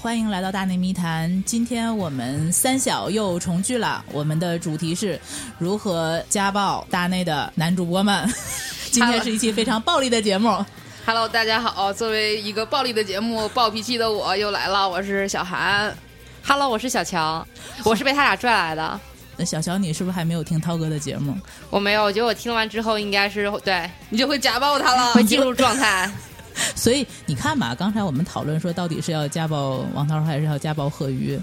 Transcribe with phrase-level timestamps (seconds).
[0.00, 1.42] 欢迎来到大内密谈。
[1.44, 5.20] 今天我们三小又重聚了，我们的主题是
[5.58, 8.32] 如何家暴大内的男主播们。
[8.92, 10.64] 今天是一期非常暴力的节目。
[11.04, 15.92] Hello，大家好，作为一个暴力的节目，暴脾气的我又来了，我是小韩。
[16.46, 17.44] Hello，我是小乔，
[17.84, 19.00] 我是被他俩拽来的。
[19.36, 21.36] 那小乔，你是不是还没有听涛哥的节目？
[21.70, 26.08] 我没有，我觉得我听完之后应该是对你就会家暴他了， 会进入状态。
[26.74, 31.38] 所以你看吧，刚才我们讨论说，到底是要家暴王涛还是要家暴贺鱼？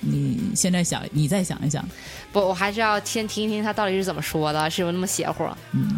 [0.00, 1.82] 你现在想，你再想一想。
[2.30, 5.44] 不，我还是要先听一听他到底是怎么说的，是不是那么邪乎？
[5.72, 5.96] 嗯，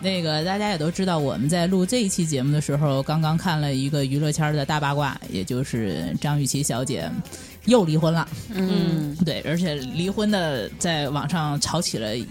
[0.00, 7.10] 那个大家也都知道，我们在录这一期节目的时候，刚刚看了一个娱乐圈的大八卦，也就是张雨绮小姐
[7.66, 8.26] 又离婚了。
[8.50, 12.26] 嗯，对，而且离婚的在网上炒起了一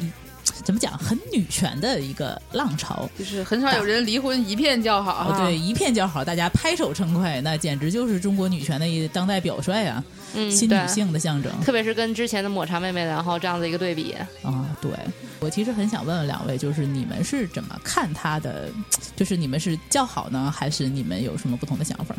[0.64, 3.09] 怎么讲很女权的一个浪潮。
[3.17, 5.28] 就是很少有人离婚一片叫好啊。
[5.30, 14.16] 哦，对，一片叫好，大家拍手称快，那简直就是中国女权的一当代表率啊，嗯，新女性的象征特别是跟之前的抹茶妹妹，然后这样的一个对比。
[14.44, 14.67] 啊。
[14.81, 14.92] 对，
[15.39, 18.70] 我其实很想问问两位，就是你们是怎么看她的？
[19.16, 22.16] 就是你们是叫好呢，还是你们有什么不同的想法？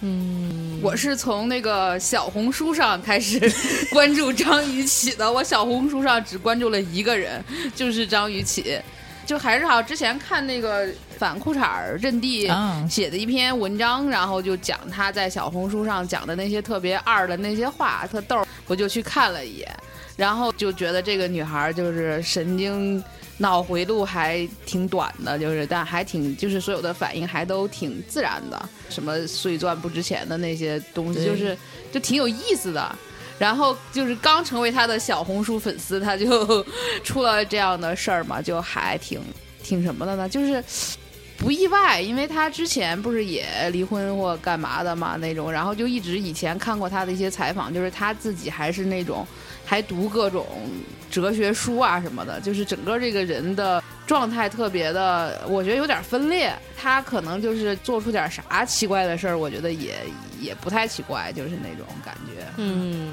[0.00, 3.40] 嗯，我是从那个小红书上开始
[3.90, 8.80] 关注张雨绮的，我小红书上只关注了一个人，就是张雨绮。
[9.26, 19.68] 就还是好，之前看那个反裤衩儿阵地啊写的一篇文章，然后就讲他在小红书上讲的那些特别二的那些话，特逗，我就去看了一眼，
[20.16, 23.04] 然后就觉得这个女孩就是神经
[23.38, 31.56] 脑回路还挺短的，就是但还挺就是所有的反应还都挺自然的，什么碎钻不值钱的那些东西，就是
[31.90, 32.94] 就挺有意思的。
[33.38, 36.66] 然后就是刚成为他的小红书粉丝，他就
[37.04, 39.20] 出了这样的事儿嘛，就还挺
[39.62, 40.28] 挺什么的呢？
[40.28, 40.62] 就是
[41.36, 49.24] 不意外，因为他之前不是也离婚或干嘛的嘛那种，然后就一直以前看过他的一些采访，就是他自己还是那种
[49.64, 50.44] 还读各种
[51.10, 56.52] 哲学书啊什么的，就是整个这个人的状态特别的，我觉得有点分裂。
[56.76, 59.94] 他可能就是做出点啥奇怪的事儿，我觉得也
[60.40, 62.44] 也不太奇怪，就是那种感觉。
[62.56, 63.12] 嗯，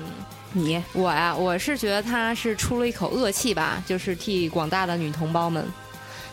[0.52, 5.66] 你我呀，我是觉得他是出了一口恶气吧，就是替广大的女同胞们。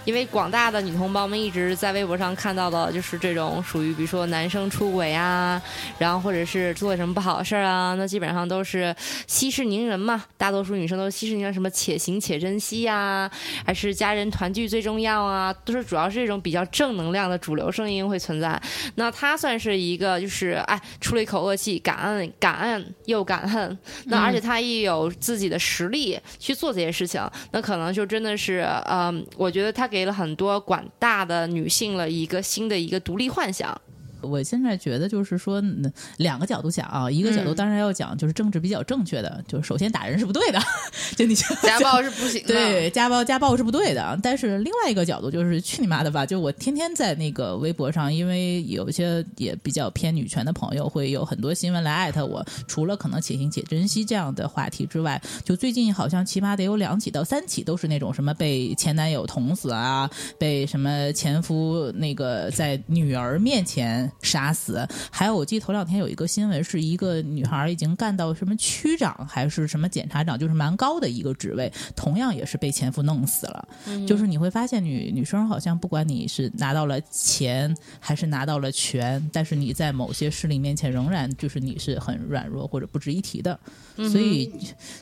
[0.04, 5.60] 因为广大的女同胞们一直在微博上看到的，就是这种属于比如说男生出轨啊，
[5.98, 8.94] 然后或者是做什么不好的事儿啊，那基本上都是
[9.26, 10.24] 息事宁人嘛。
[10.36, 13.30] 大多数女生都是息事宁人，什么且行且珍惜呀、
[13.64, 18.60] 还是家人团聚最重要啊，都是主要是这种比较正能量的主流声音会存在。
[18.96, 23.78] 那他算是一个，就是哎，出了一口恶气，感恩感恩又感恨。
[24.06, 33.78] 那而且他也有自己的实力去做这些事情，那可能就真的是，嗯，我觉得他给了很多广大的女性了一个新的一个独立幻想。
[34.22, 40.60] 我现在觉得就是说，嗯两个角度讲啊，一个角度嗯当然要讲就是政治比较正确的，就是首先打人是不对的，
[41.16, 42.54] 就你家暴是不行的。
[42.54, 44.18] 对，家暴家暴是不对的。
[44.22, 46.24] 但是另外一个角度就是去你妈的吧！
[46.26, 52.44] 就我天天在那个微博上，因为有一些也比较偏女权的朋友，会有很多新闻来艾特我。
[52.68, 64.86] 除了可能且行且珍惜这样的话题之外，就最近好像起码得有两起到三起，都是那种什么被前男友捅死啊，被什么前夫那个在女儿面前杀死。
[65.10, 73.68] 还有我记得头两天有一个新闻，是一个女孩已经干到什么区长还是什么检察长，就是蛮高的一个职位，同样也是被前夫弄死了。
[74.06, 83.58] 就是你会发现女女生好像不管你是拿到了钱还是拿到了权，但是你在某些势力面前仍然就是你是很软弱或者不值一提的。
[83.96, 84.52] 所以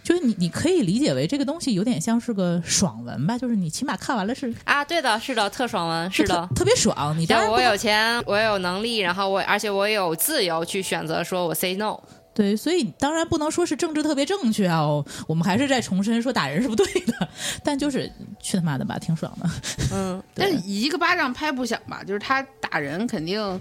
[0.03, 6.55] 就是你你可以理解为这个东西有点像是个爽文吧，就是你起码看完了是啊，对的，是的，特爽文，是的特。
[6.57, 7.17] 特别爽。
[7.19, 11.99] 你当然我有钱，我有能力，然后我而且我有自由去选择说我 say no。
[12.33, 17.29] 对，所以当然不能说是政治特别正确啊、哦，我们还是在重申说打人是不对的，
[17.63, 18.11] 但就是
[18.41, 19.51] 去他妈的吧，挺爽的。
[19.93, 22.03] 嗯， 但是一个巴掌拍不响吧？
[22.05, 23.61] 就是他打人肯定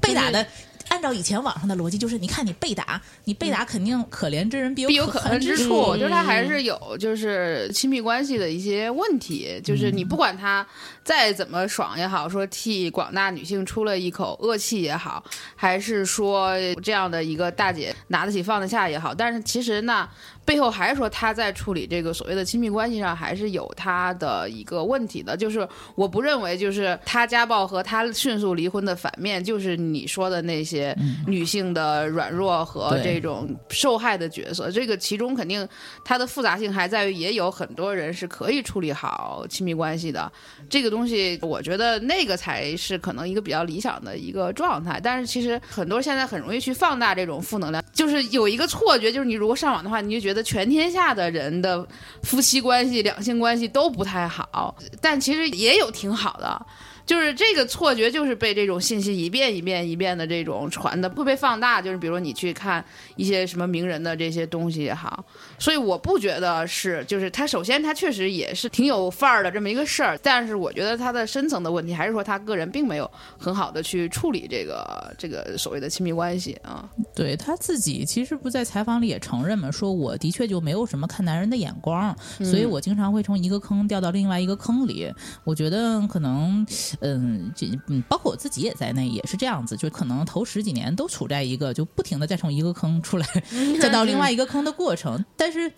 [0.00, 0.44] 被打的，
[0.88, 5.98] 按照以前网上的逻辑，就是你看你被打，你被打肯定可怜之人必有必有可恨之处，嗯。
[5.98, 10.66] 就是他还是有就是亲密关系的一些问题，就是你不管他
[11.08, 15.24] 再怎么爽也好，说替广大女性出了一口恶气也好，
[15.56, 16.52] 还是说
[16.82, 20.06] 这样的一个大姐拿得起放得下也好，但是其实呢。
[20.44, 25.36] 背后还是说她在处理这个所谓的亲密关系上还是有她的一个问题的。
[25.36, 30.96] 就是我不认为就是她家暴和她迅速离婚的反面就是你说的那些
[31.26, 34.70] 女性的软弱和这种受害的角色。
[34.70, 35.68] 这个其中肯定
[36.02, 40.32] 它的复杂性还在于，也有很多人是可以处理好亲密关系的。
[40.70, 45.00] 这个东东西，我觉得那个才是可能一个比较理想的一个状态。
[45.00, 51.86] 但是其实很多现在很容易去放大这种负能量，就是有一个错觉，就是你如果上网的话，你就觉得全天下的人的
[52.24, 56.66] 夫妻关系、两性关系都不太好，但其实也有挺好的。
[57.08, 61.80] 就是这个错觉，就是被这种信息一遍一遍一遍的这种传的，会被放大。
[61.80, 62.84] 就是比如你去看
[63.16, 65.24] 一些什么名人的这些东西也好，
[65.58, 76.86] 所以我不觉得是，就是他首先他确实也是挺有范儿的这么一个事儿，但是我觉得他的深层的问题还是说他个人并没有很好的去处理这个这个所谓的亲密关系啊。
[77.14, 85.10] 对他自己其实不在采访里也承认嘛，说我的确就没有什么看男人的眼光，所以我经常会从一个坑掉到另外一个坑里。
[85.44, 86.66] 我觉得可能，
[87.00, 93.26] 嗯，这嗯，包括我自己也在内，也是这样子，就可能头十几年都处在一个就不停的再从一个坑出来，
[93.80, 95.24] 再到另外一个坑的过程。
[95.36, 95.72] 但是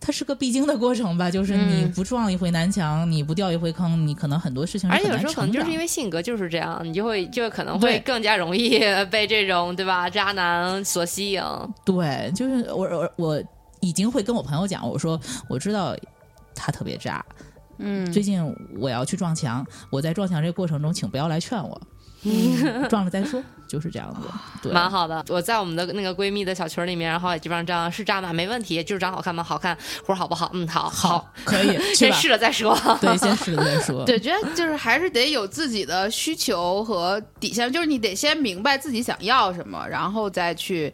[0.00, 5.80] 它是个必经的过程吧，就是你不撞一回南墙，你不掉一回坑，你可能很多事情而且有时候可能就是因。
[5.80, 8.78] 为性格就是这样，你就会就可能会更加容易
[9.10, 11.42] 被这种对吧渣男所吸引。
[11.86, 13.42] 对，就是我我我
[13.80, 15.18] 已经会跟我朋友讲，我说
[15.48, 15.96] 我知道
[16.54, 17.24] 他特别渣，
[17.80, 18.40] 嗯最近
[18.78, 21.80] 我要去撞墙，我在撞墙这个过程中，请不要来劝我，
[22.22, 24.28] 嗯撞了再说，就是这样子。
[24.62, 28.32] 对，蛮好的，我在我们的那个闺蜜的小群里面，然后也基本上这样是渣吗？
[28.32, 29.42] 没问题，就是长好看吗？
[29.42, 30.50] 好看，活儿好不好？
[30.52, 31.78] 嗯，好，好，可以。
[31.94, 32.78] 先试了再说。
[33.00, 34.04] 对，先试了再说。
[34.06, 40.92] 对，觉得就是还是得有自己的需求和底线，就是你得先明白自己想要什么，然后再去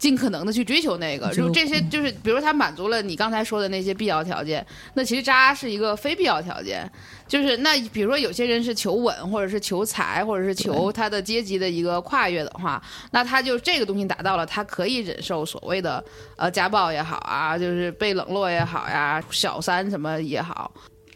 [0.00, 1.32] 尽可能的去追求那个。
[1.32, 6.90] 就这些就是，比如他满足了你刚才说的那些必要条件，那其实渣是一个非必要条件。
[7.28, 12.82] 就是那比如说有些人是求稳，或者是求财，或者是求他的阶级的一个跨越的话，
[13.12, 16.02] 那他就这个东西达到了，他可以忍受所谓的
[16.36, 20.72] 呃家暴也好啊，就是被冷落也好呀，小三什么也好。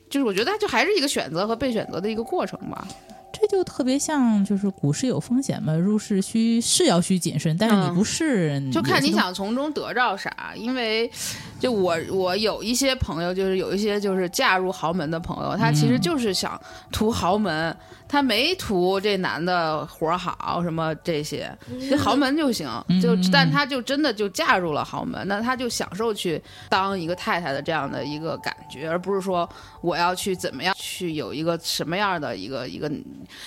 [0.08, 2.86] 就是我觉得它就还是一个选择和被选择的一个过程吧。
[3.34, 10.52] 这就特别像，就是股市有风险嘛，入市需是要需谨慎，但是你嗯不是，就看你想从中得到啥。
[10.54, 11.10] 因为
[11.58, 16.60] 就我我有一些朋友，就是有一些就是嫁入豪门的朋友，他其实就是想
[16.92, 17.76] 图豪门，
[18.14, 21.50] 他没图这男的活儿好什么这些，
[21.90, 22.64] 这豪门就行。
[23.02, 29.48] 就嗯但他就真的就嫁入了豪门，那他就享受去当一个太太的这样的一个感觉，而不是说
[29.80, 32.88] 我要去怎么样去有一个什么样的一个一个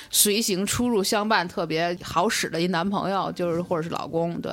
[0.09, 4.51] 随行出入相伴特别好使的一男朋友，就是或者是老公，对。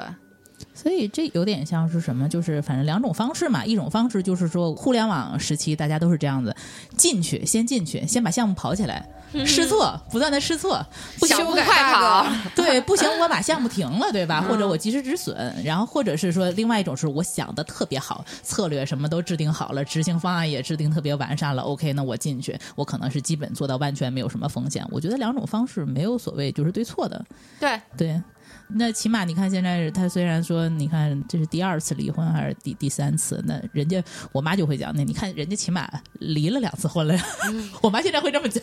[0.73, 2.29] 所以这有点像是什么？
[2.29, 3.65] 就是反正两种方式嘛。
[3.65, 6.55] 一种方式就是说，互联网时期大家都是这样子，
[6.97, 9.05] 进去先进去，先把项目跑起来，
[9.47, 10.85] 试错，不断的试错，
[11.19, 14.41] 不行修改快跑 对，不行我把项目停了，对吧？
[14.43, 15.35] 或者我及时止损，
[15.65, 21.63] 然后或者是说另外一种是我想的特别好，策略什么都制定好了，执行方案也制定特别完善了。
[21.63, 24.87] OK，那我进去，我可能是基本做到完全，没有什么风险。
[24.91, 27.25] 我觉得两种方式没有所谓就是对错的，
[27.59, 28.23] 对，对。
[28.69, 34.03] 那起码你看，现在他虽然说，你看这是第二次离婚还是第第三次，那人家
[34.33, 35.89] 我妈就会讲，那你看人家起码
[36.21, 37.25] 离了两次婚了呀。
[37.83, 38.63] 我妈现在会这么讲，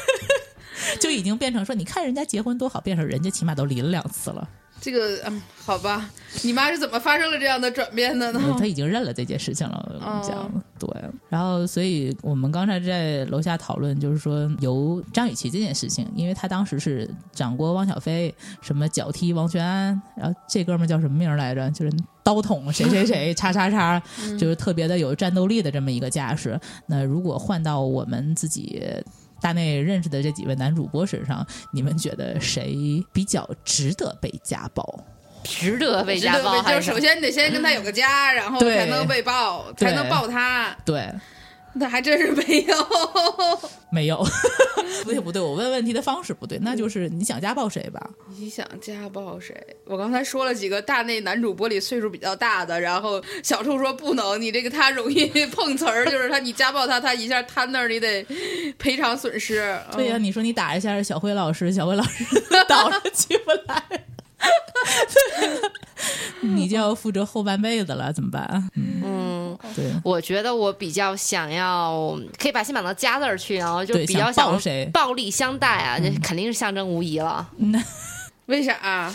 [1.00, 4.48] 就已经变成说，你看人家结婚多好，变成人家起码都离了两次了。
[4.80, 6.08] 这个嗯，好吧，
[6.42, 8.56] 你妈是怎么发生了这样的转变的呢？
[8.58, 10.88] 她已经认了这件事情了，我跟你讲，哦对。
[11.28, 21.70] 然后，所以我们刚才在楼下讨论，就是说由张雨绮这件事情，因为她当时是掌过汪小菲，什么脚踢王全安，然后这哥们儿叫什么名儿来着？
[21.70, 24.02] 就是刀捅谁谁谁， 叉叉叉，
[24.38, 26.58] 就是特别的有战斗力的这么一个架势。
[26.86, 28.82] 那如果换到我们自己。
[29.40, 35.04] 大内认识的这几位男主播身上，你们觉得谁比较值得被家暴？
[35.42, 40.76] 值得被家暴就是是首先你得先跟他有个家，然后才能被爆，才能爆他。
[40.84, 41.10] 对，
[41.74, 42.76] 那还真是没有。
[43.92, 44.24] 没有，
[45.02, 48.10] 不对不对，我问问题的方式不对，那就是你想家暴谁吧？
[48.38, 49.54] 你想家暴谁？
[49.84, 58.24] 我刚才说了几个大内男主播里岁数比较大的，然后小处说不能，你这个他容易 碰瓷儿，就是他你家暴他，他一下瘫那儿，你得
[58.78, 59.76] 赔偿损失。
[59.92, 62.24] 对呀、嗯你说你打一下小辉老师，小辉老师
[62.68, 63.82] 倒了起不来，
[66.40, 68.70] 你就要负责后半辈子了，怎么办？
[68.74, 69.92] 嗯，对。
[70.02, 74.88] 我觉得我比较想要，可以把心绑到家字儿去，然后就，比较想谁？
[74.92, 77.48] 暴力相待啊，这肯定是象征无疑了。
[78.46, 79.14] 为啥、啊，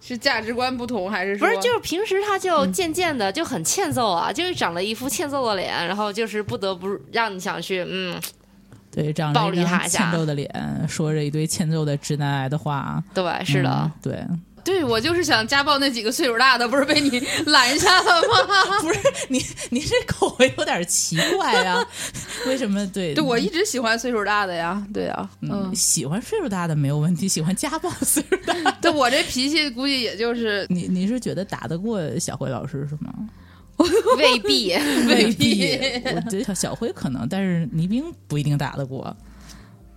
[0.00, 1.46] 是价值观不同，还是说？
[1.46, 8.20] 不是，就是平时他就渐渐的就很欠揍啊，就是长了一副欠揍的脸，然后就是不得不让你想去，嗯，
[8.90, 9.98] 对，长暴着一张力他一下。
[9.98, 10.50] 欠揍的脸，
[10.88, 13.00] 说着一堆欠揍的直男癌的话。
[13.14, 13.70] 对，是的。
[13.70, 14.26] 嗯，对，
[14.64, 18.80] 对我就是想家暴那几个岁数大的，不是被你拦下了吗？
[18.80, 21.86] 不是你，你这口味有点奇怪呀、
[22.46, 22.84] 为什么？
[22.88, 28.76] 对，对我一直喜欢岁数大的呀，对啊，嗯，嗯，喜欢岁数大的没有问题，喜欢家暴岁数大的。
[28.82, 33.12] 对我这脾气估计也就是你你是觉得打得过小辉老师是吗？
[34.16, 34.72] 未必。
[35.08, 35.78] 未必必，
[36.14, 39.14] 我觉得小辉可能，但是倪兵不一定打得过。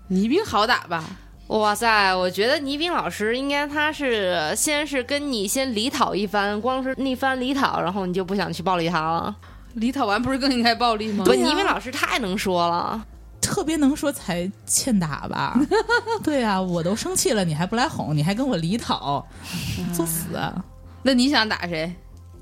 [0.09, 1.03] 倪兵好打吧？
[1.47, 9.35] 哇塞，我觉得倪斌老师应该他是先是跟你先离讨一番，光是那番离讨，然后你就不想去暴力他了。
[9.75, 11.23] 离讨完不是更应该暴力吗？
[11.23, 13.05] 对，倪斌老师太能说了。
[13.39, 15.57] 特别能说才欠打吧？
[16.21, 19.25] 对啊，我都生气了，你还不来哄，你还跟我离讨，
[19.95, 20.53] 作死啊！
[21.01, 21.95] 那你想打谁？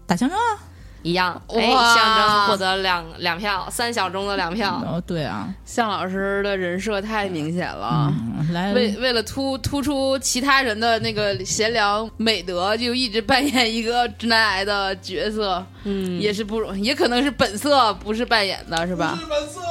[0.08, 0.58] 打象征啊！
[1.06, 4.82] 一样，哎，哇象征获得两两票，三小中的两票。
[4.84, 8.12] 哦，对啊，向老师的人设太明显了。
[8.40, 19.16] 嗯，来，为为了突突出其他人的那个贤良美德，就一直扮演一个直男癌的角色，嗯，也是不容易，也可能是本色，不是扮演的，是吧？
[19.20, 19.62] 是本色，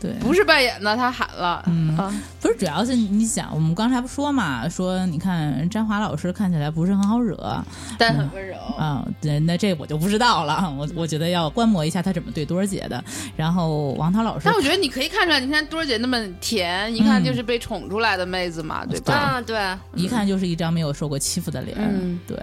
[0.00, 1.96] 对，不是扮演的，他喊了，嗯。
[1.96, 7.62] 啊，不是，主要是你想，我们刚才不说嘛，说你看詹华老师看起来不是很好惹。
[7.98, 8.56] 但很温柔。
[8.78, 13.02] 啊，对那这我就不知道了，我我觉得要观摩一下他怎么对多儿姐的。
[13.36, 19.14] 然后王涛老师但我觉得你可以看出来，你看多儿姐那么甜，一看就是被宠出来的妹子嘛，对吧？
[19.14, 19.58] 啊，对，
[19.94, 22.38] 一看就是一张没有受过欺负的脸，嗯对。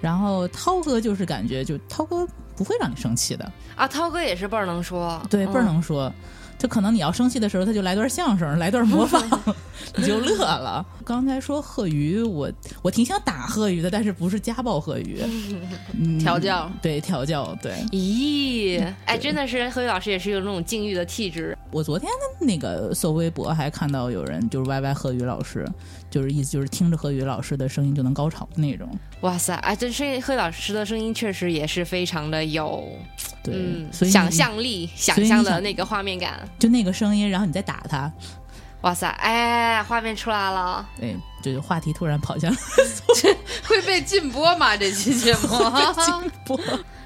[0.00, 6.12] 然后涛哥就是感觉就涛哥不会让你生气的，啊，涛哥也是倍儿能说，对，倍儿嗯能说。
[6.58, 9.22] 就可能你要生气的时候，他就来段相声， 来段模仿，
[9.96, 10.84] 你就乐了。
[11.04, 12.50] 刚才说贺鱼，我
[12.82, 15.20] 我挺想打贺鱼的，但是不是家暴贺鱼，
[15.98, 16.70] 嗯调教。
[16.82, 17.72] 对调教，对。
[17.92, 21.56] 咦，哎，真的是贺宇老师也是有那种禁欲的气质。
[21.70, 25.66] 我昨天的那个搜微博还看到有人就是歪歪贺宇老师，
[26.10, 28.88] 就是意思就是听着贺宇老师的声音就能高潮的那种，
[29.20, 32.88] 哇塞，哎，这声音何宇老师的声音确实也是非常的有，
[33.46, 36.46] 对，嗯，所以想象力、想象的那个画面感。
[36.58, 38.10] 就那个声音，然后你再打它，
[38.82, 40.86] 哇塞，哎，画面出来了。
[40.98, 42.52] 对，就是话题突然跑向
[43.68, 44.76] 会被禁播吗？
[44.76, 45.48] 这期节目？
[46.44, 46.58] 播，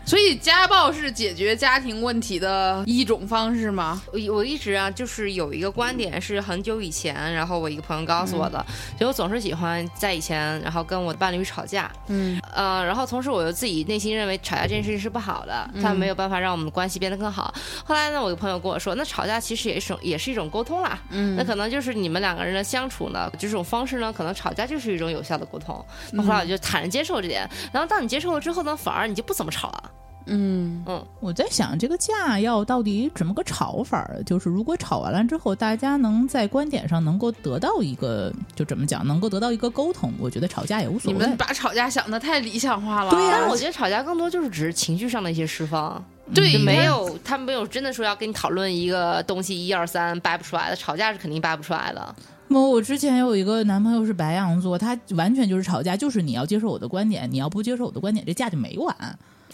[0.05, 4.01] 所以家暴是解决家庭问题的一种方式吗？
[4.13, 8.65] 我我一直啊，就是有一个观点是很久以前，然后我一个朋友告诉我的，
[8.99, 17.55] 就我总是喜欢在以前，然后跟我的伴侣吵架，嗯呃，然后同时我又自己内心认为吵架这件事情是不好的，它没有办法让我们的关系变得更好。
[17.85, 25.85] 后来呢，我有个朋友跟我说，那吵架其实也是种也是一种沟通啦，嗯那可能就是你们两个人的相处呢，这种方式呢，可能吵架就是一种有效的沟通。
[26.13, 29.91] 那后来我就坦然接受这点，然后当你接受了之后呢，反而你就不怎么吵了。
[30.27, 34.23] 嗯嗯，我在想这个架要到底怎么个吵法儿？
[34.25, 41.37] 就是如果吵完了之后，大家能在观点上能够得到一个，就怎么讲，能够得到一个沟通，我觉得吵架也无所谓你们。
[41.39, 43.11] 把吵架想的太理想化了。
[43.11, 46.01] 对呀但是我觉得吵架更多就是只是情绪上的一些释放，
[46.35, 52.15] 对没有他没有真的说要跟你讨论一个东西一二三掰不出来的，吵架是肯定掰不出来的。
[52.51, 58.95] 我我之前有一个男朋友是白羊座，他完全就是吵架，就是你要接受我的观点，你要不接受我的观点，这架就没完。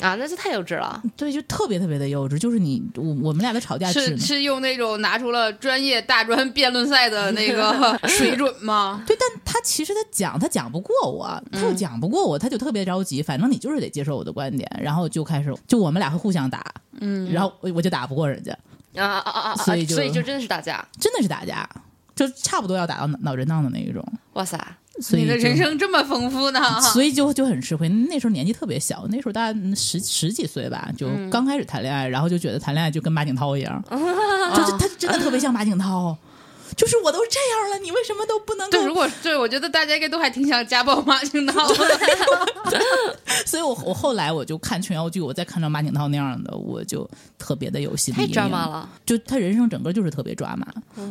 [0.00, 1.02] 啊，那是太幼稚了。
[1.16, 9.02] 对，就特别特别的幼稚，就是你我我们俩的吵架是是用那种拿出了专业大专辩论赛的那个 水准吗？
[9.06, 13.22] 对，但他其实他讲他讲不过我，他又讲不过我，他就特别着急。
[13.22, 16.62] 反正你就是得接受我的观点，然后就开始就我们俩会互相打，
[17.00, 18.52] 嗯，然后我我就打不过人家，
[18.96, 19.50] 啊啊啊啊！
[19.52, 20.86] 啊所以就所以就真的是打架。
[21.00, 21.66] 真的是打架，
[22.16, 24.04] 就差不多要打到脑脑震荡的那一种。
[24.32, 24.58] 哇塞，
[25.00, 26.80] 所以你的人生这么丰富呢？
[26.80, 27.88] 所以就就很吃亏。
[27.88, 36.16] 那时候年纪特别小，那时候大概十十几岁吧，就嗯刚开始谈恋爱，然后就觉得谈恋爱就跟马景涛一样， 就是他真的特别像马景涛，
[36.76, 38.86] 就是我都这样了，你为什么都不能够对，？
[38.86, 41.98] 如果对我觉得大家应该都还挺想家暴马景涛的。
[43.46, 48.88] 所以我我后来我就看琼瑶剧，我再看到马景涛那样的，我就特别的有心理太阴影抓马了。
[49.06, 50.66] 就他人生整个就是特别抓马。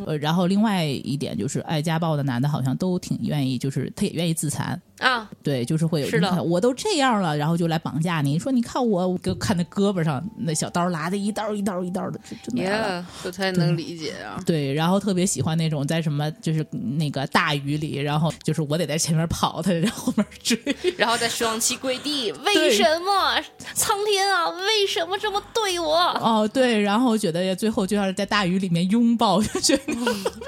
[0.06, 4.80] 呃，然后另外一点就是爱家暴的男的好像都挺愿意，就是他也愿意自残。
[5.00, 8.40] 啊，对，就是会有是的我都这样了，然后就来绑架你。
[8.40, 13.00] 说你看我，我看那胳膊上那小刀拉的一道一道一道的，就就那样了。
[13.00, 14.42] 耶，这才能理解啊。
[14.46, 20.58] 对，然后特别喜欢那种在什么就是那个大雨里，然后就是我得在前面跑，他在后面追。
[20.98, 23.42] 然后再双膝跪地，为什么？
[23.74, 25.96] 苍天啊，为什么这么对我？
[25.96, 29.84] 哦，对，然后觉得最后就要是在大雨里面拥抱，就觉得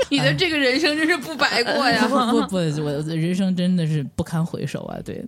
[0.09, 2.07] 你的这个人生真是不白过呀！
[2.07, 5.23] 不不不，我的人生真的是不堪回首啊，对，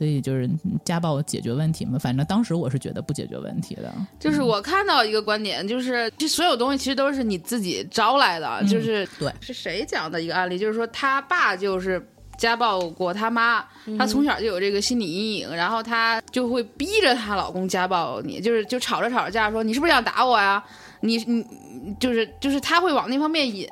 [0.00, 0.48] 所以就是
[0.82, 12.02] 家暴解决问题嘛，反正当时我是觉得不解决问题的，就是我看到一个观点，就是这所有东西其实都是你自己招来的，就是对是谁讲的一个案例，就是说他爸就是。
[12.38, 13.62] 家暴过他妈，
[13.98, 20.64] 她从小就有这个心理阴影，然后她就会逼着她老公家暴你，就是就吵着吵着架说你是不是想打我呀？
[21.00, 21.44] 你你
[22.00, 23.68] 就是就是她会往那方面引，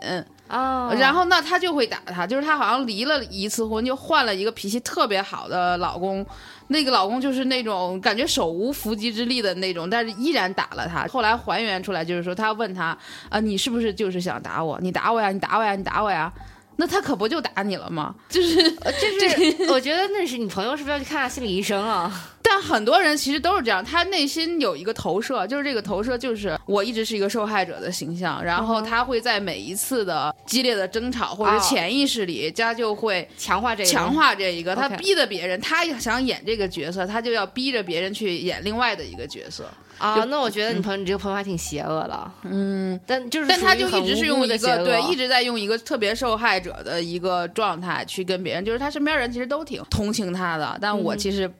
[0.49, 6.25] 啊然后那，她就会打他，就是她好像离了一次婚，就换了一个脾气特别好的老公，
[6.69, 11.07] 那个老公就是那种感觉手无缚鸡之力的那种，但是依然打了她。
[11.07, 12.97] 后来还原出来，就是说他问他
[13.29, 14.79] 啊，你是不是就是想打我？
[14.81, 16.33] 你打我呀，你打我呀，你打我呀。
[16.81, 18.15] 那他可不就打你了吗？
[18.29, 22.09] 就是，呃就是我觉得那是你朋友是不是要去看下心理医生啊？
[22.41, 39.69] 但很多人其实都是这样，他内心有一个投射，就是这个投射就是我一直是一个受害者的形象，然后他会在每一次的激烈的争吵或者哦潜意识里，他就会强化这个强化这一个，他逼着别人，他想演这个角色，他就要逼着别人去演另外的一个角色。
[39.99, 40.25] 啊。
[40.29, 51.51] 那我觉得你朋友你这个朋友还挺邪恶的，嗯，但就是但他就一直是用一个对，一直在用一个特别受害者的一个状态去跟别人，就是他身边人其实都挺同情他的，但我嗯其实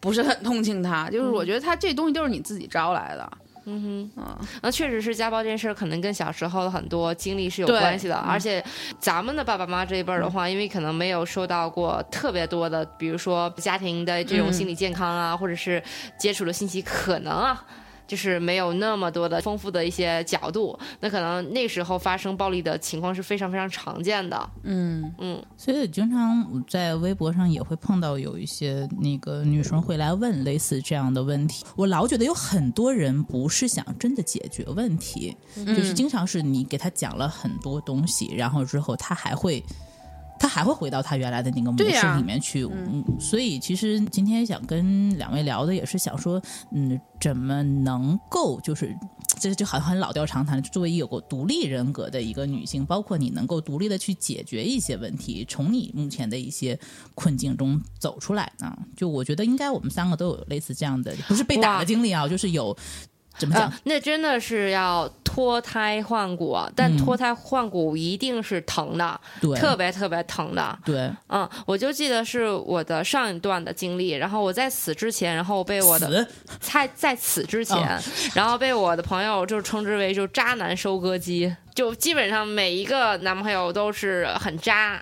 [0.00, 3.30] 不是很同情他，就是我觉得他这东西都是你自己招来的。
[3.70, 8.14] 嗯哼，嗯，那确实是家暴这件事儿，可能跟小时候的很多经历是有关系的。
[8.14, 8.64] 嗯而且
[8.98, 15.82] 咱们的爸爸妈妈这一辈儿的话，因为可能没有受到过特别多的，比如说家庭的这种嗯心理健康啊，或者是
[16.18, 17.62] 接触的信息，可能啊。
[18.08, 24.50] 就是没有那么多的丰富的一些角度，那可能那时候发生暴力的情况是非常非常常见的。
[24.64, 31.64] 嗯嗯，所以经常在微博上也会碰到有一些那个女生会来问类似这样的问题。
[31.76, 39.62] 我老觉得有很多人不是想真的解决问题，就是经常是你给他讲了很多东西，然后之后他还会。
[40.38, 46.40] 他还会回到他原来的那个模式里面去，嗯，所以其实今天想跟两位聊的也是想说，
[46.72, 48.96] 嗯，怎么能够就是
[49.38, 56.78] 这就好像很老调常谈，作为有过独立人格的一个女性，包括你能够独立的去解决一些问题，从你目前的一些
[57.14, 58.76] 困境中走出来呢？
[58.96, 62.76] 就我觉得应该我们三个都有类似这样的，不是被打的经历啊，就是有
[63.38, 63.64] 怎么讲？
[63.64, 66.98] 呃，那真的是要脱胎换骨，但嗯。
[66.98, 69.58] 脱胎换骨一定是疼的，对。
[69.58, 70.78] 特别特别疼的。
[70.84, 71.10] 对。
[71.28, 76.26] 嗯，我就记得是我的上一段的经历，然后我在此之前，然后被我的
[76.60, 78.02] 在在此之前，哦。
[78.34, 85.00] 然后被我的朋友就称之为就渣男收割机，就基本上每一个男朋友都是很渣。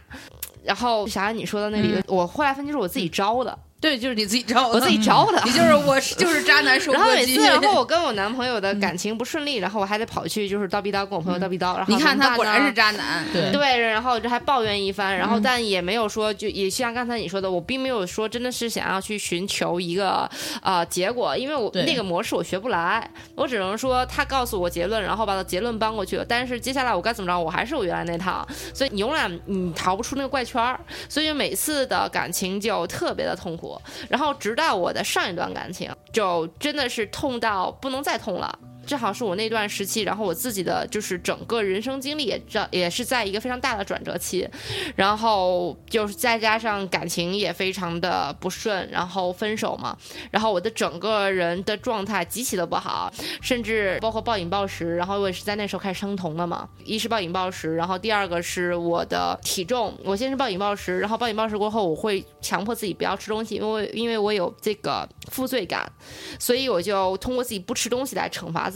[0.62, 2.04] 然后想想你说的那里，嗯。
[2.08, 5.40] 我后来分析是我自己招的，对，就是你自己找的，我自己招的。
[5.44, 7.10] 你就是我就是渣男收 然后。
[7.12, 13.24] 每次，然后我跟我男朋友的感情不顺利，然后我还得跑去就是叨逼叨跟我朋友叨逼叨，然后你看他果然是渣男。
[13.32, 20.28] 对对，然后这还抱怨一番，嗯然后但也没有说，就也像刚才你说的，我并没有说真的是想要去寻求一个
[20.62, 33.56] 啊结果，因为我那个模式我学不来，我只能说他告诉我结论，然后把他结论搬过去了，但是接下来我该怎么着，我还是我原来那套，所以你永远你逃不出那个怪圈儿，所以每次的感情就特别的痛
[34.08, 38.58] 然后直到我的上一段感情，就真的是痛到不能再痛了。
[38.86, 44.48] 正好是我那段时期，然后我自己的就是整个人生经历也这也是在一个非常大的转折期，
[44.94, 49.96] 然后就是再加上感情也非常的不顺，然后分手嘛，
[50.30, 65.90] 然后我的整个人的状态极其的不好，甚至包括暴饮暴食，然后我也是在那时候开始生酮了嘛，一是暴饮暴食，然后第二个是我的体重，我先是暴饮暴食，然后暴饮暴食过后，我会强迫自己不要吃东西，因为因为我有这个负罪感，
[66.38, 68.75] 所以我就通过自己不吃东西来惩罚自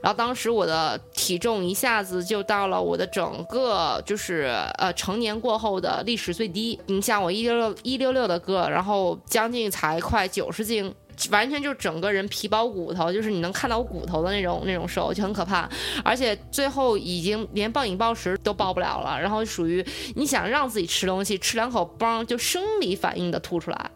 [0.00, 6.78] 然后当时我的体重一下子就到了我的整个就是呃成年过后的历史最低。
[6.86, 10.94] 你像我一六六一六六的个，然后将近才快九十斤。
[11.30, 15.66] 完全就是整个人皮包骨头，就是你能看到我骨头的那种那种瘦，就很可怕。
[16.04, 19.82] 而且最后已经连暴饮暴食都暴不了了，然后属于
[20.14, 23.90] 你想让自己吃东西，吃两口嘣就生理反应的吐出来，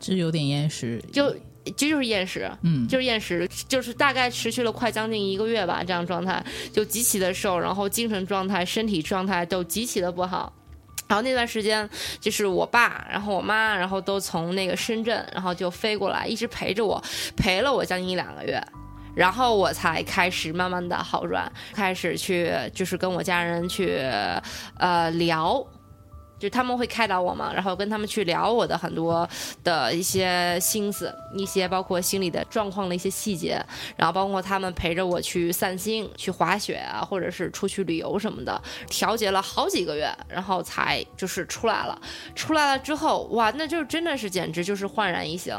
[0.00, 1.36] 这有点厌食，就
[1.76, 2.50] 这就是厌食。
[2.62, 10.52] 嗯，就是厌食，就是大概持续了快将近一个月吧，这样状态就极其的瘦，然后精神状态、身体状态都极其的不好。
[11.08, 11.88] 然后那段时间，
[12.20, 17.02] 就是我爸，然后我妈，然后都从那个深圳，然后就飞过来，一直陪着我，
[17.36, 18.58] 陪了我将近一两个月。
[19.14, 23.98] 然后我才开始慢慢的好转，开始去就是跟我家人去
[24.78, 25.62] 呃聊，
[26.42, 29.28] 就他们会开导我嘛，然后跟他们去聊我的很多
[29.62, 41.96] 的一些心思，一些包括心理的状况的一些细节，然后包括他们陪着我去散心、去滑雪啊，或者是出去旅游什么的，调节了好几个月，然后才就是出来了。
[42.34, 45.54] 出来了之后，哇，那就真的是简直就是焕然一新。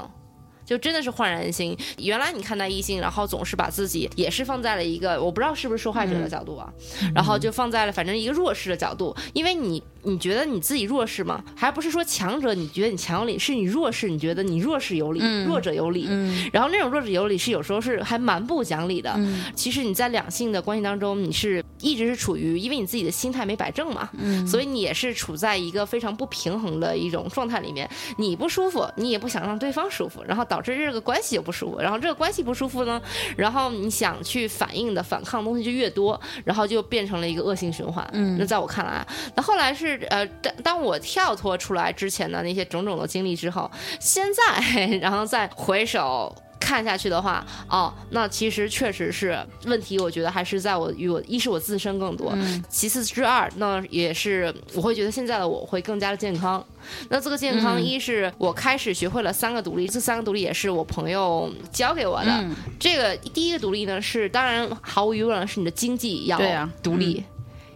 [0.73, 1.77] 就真的是焕然一新。
[1.99, 6.67] 原来你看待异性，然后总是把自己也是放在了一个我不知道是不是受害者的角度啊，
[7.13, 11.43] 然后就放在了反正一个弱势的角度，因为你你觉得你自己弱势吗？
[11.55, 16.09] 还不是说强者你觉得你强有理，是你弱势你觉得你弱势有理，弱者有理。
[16.51, 19.15] 然后那种弱者有理是有时候是还蛮不讲理的。
[19.53, 24.09] 其实你在两性的关系当中，你是一直是处于因为你自己的心态没摆正嘛，
[24.47, 27.87] 所以你也是处在一个非常不平衡的一种状态里面。
[28.17, 31.79] 你不舒服，你也不想让对方舒服，然后导致这个关系就不舒服。
[31.79, 33.01] 然后这个关系不舒服呢，
[33.37, 38.07] 然后你想去反应的反抗的东西就越多，然后就变成了一个恶性循环。
[38.13, 46.35] 嗯，那在我看来，那后来是呃，当当我跳脱出来之前的那些种种的经历之后，现在 然后再回首。
[46.63, 49.99] 看下去的话，哦，那其实确实是问题。
[49.99, 52.33] 我觉得还是在我与我一是我自身更多，
[52.69, 56.65] 其次之二，那也是我会觉得现在的我会更加的健康。
[57.09, 62.45] 那这个健康，一是我开始学会了三个独立，这三个独立也是我朋友教给我的。
[62.79, 66.39] 这个第一个独立呢，是当然毫无疑问是你的经济要
[66.81, 67.21] 独立，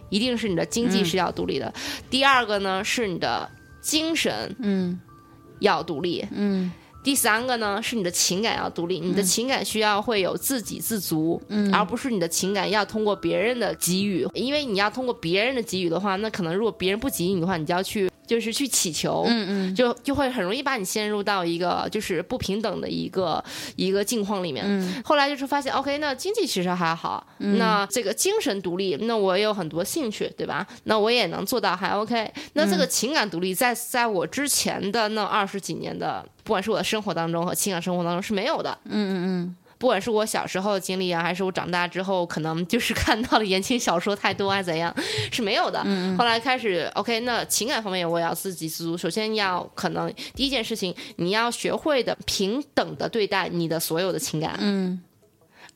[0.08, 1.70] 一定是你的经济是要独立的。
[2.08, 3.48] 第二个呢，是你的
[3.82, 4.98] 精神，嗯，
[5.60, 6.72] 要独立，嗯。
[7.08, 11.40] 第三个呢，是你的情感要独立，你的情感需要会有自给自足，
[11.72, 18.10] 而不是你的情感要通过别人的给予，因为你要通过别人的给予的话，那可能如果别人不给予你的话，你就要去。
[18.28, 23.42] 就是去祈求，嗯嗯，就就会很容易把你陷入到一个就是不平等的一个
[23.74, 24.62] 一个境况里面。
[24.68, 30.66] 嗯，后来就是发现，OK，那经济其实还好，那这个精神独立，那我也有很多兴趣，对吧？
[30.84, 32.30] 那我也能做到还 OK。
[32.52, 38.76] 那这个情感独立，在在我之前的那二十几年的，不管是我的生活当中和情感生活当中是没有的。
[38.84, 39.56] 嗯嗯嗯。
[39.78, 44.92] 不管是我小时候的经历啊，还是我长大之后可能就是看到的言情小说太多，还是怎样，
[45.30, 45.78] 是没有的。
[46.18, 48.98] 后来开始，OK，那情感方面我也要自给自足。
[48.98, 54.58] 首先要可能第一件事情，你要学会的平等的对待你的所有的情感。
[54.60, 55.00] 嗯，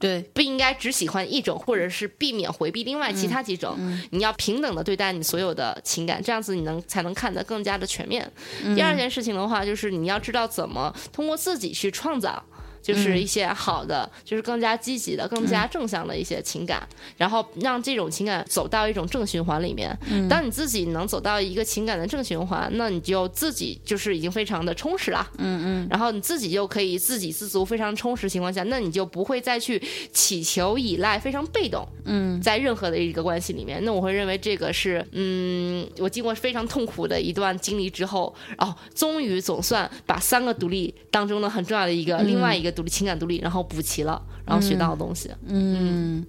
[0.01, 3.79] 对，不应该只喜欢一种，或者是避免回避另外其他几种。
[4.11, 8.29] 你要平等的对待你所有的情感，这样子你能才能看得更加的全面。
[8.75, 12.43] 第二件事情的话，就是你要知道怎么通过自己去创造。
[12.83, 19.97] 就是一些好的，就是更加积极的、更加正向的一些情感，然后让这种情感走到一种正循环里面。
[20.29, 25.25] 当你自己能走到一个情感的正循环，那你就自己就是已经非常的充实了。
[25.39, 25.89] 嗯嗯。
[25.89, 29.81] 然后你自己又可以自给自足，非常充实情况下，那你就不会再去
[30.13, 31.87] 祈求、依赖，非常被动。
[32.07, 32.41] 嗯。
[32.41, 42.72] 在任何的一个关系里面，那我会认为这个是，嗯，我经过非常痛苦的一段经历之后，哦，终于总算把三个独立当中的很重要的一个另外一个。
[42.73, 45.31] 独立情感独立，然后补齐了，然后学到的东西。
[45.47, 46.25] 嗯，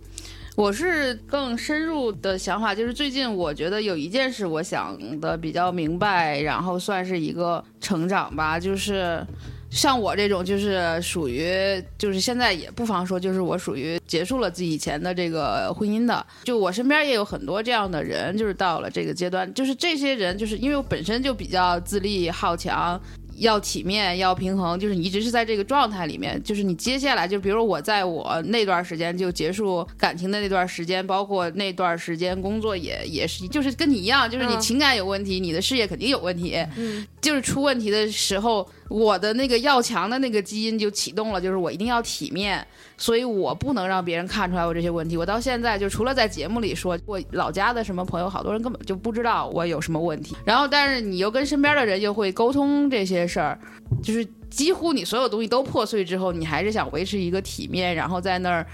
[0.56, 8.60] 我是更深入的想法，就是最近我觉得有一件事，我想的比较明白，然后算是一个成长吧。
[8.60, 9.26] 就是
[9.72, 16.24] 像我这种，就是属于，就是现在也不妨说，就是我属于结束了自己以前的这个婚姻的。
[16.44, 23.02] 就我身边也有很多这样的人，就是到了这个阶段，就是这些人，就是因为我本身就比较自立好强。
[23.38, 26.42] 要体面，要平衡，就是你一直是在这个状态里面。
[26.44, 36.56] 就是你接下来，就比如我在我那段时间就结束感情的那段时间，包括那段时间工作也也是，就是跟你一样，就是你情感有问题，你的事业肯定有问题。
[36.78, 42.64] 嗯，就是出问题的时候，我的那个要强的那个基因就启动了，就是我一定要体面。
[42.96, 45.18] 所以我不能让别人看出来我这些问题。
[45.18, 50.38] 我到现在就除了在节目里说，我老家的什么朋友，好多人根本就不知道我有什么问题。
[50.46, 53.60] 然后，但是你又跟身边的人又会沟通这些事儿，
[54.04, 58.66] 就是几乎你所有东西都破碎之后，你还是想维持一个体面，然后在那儿。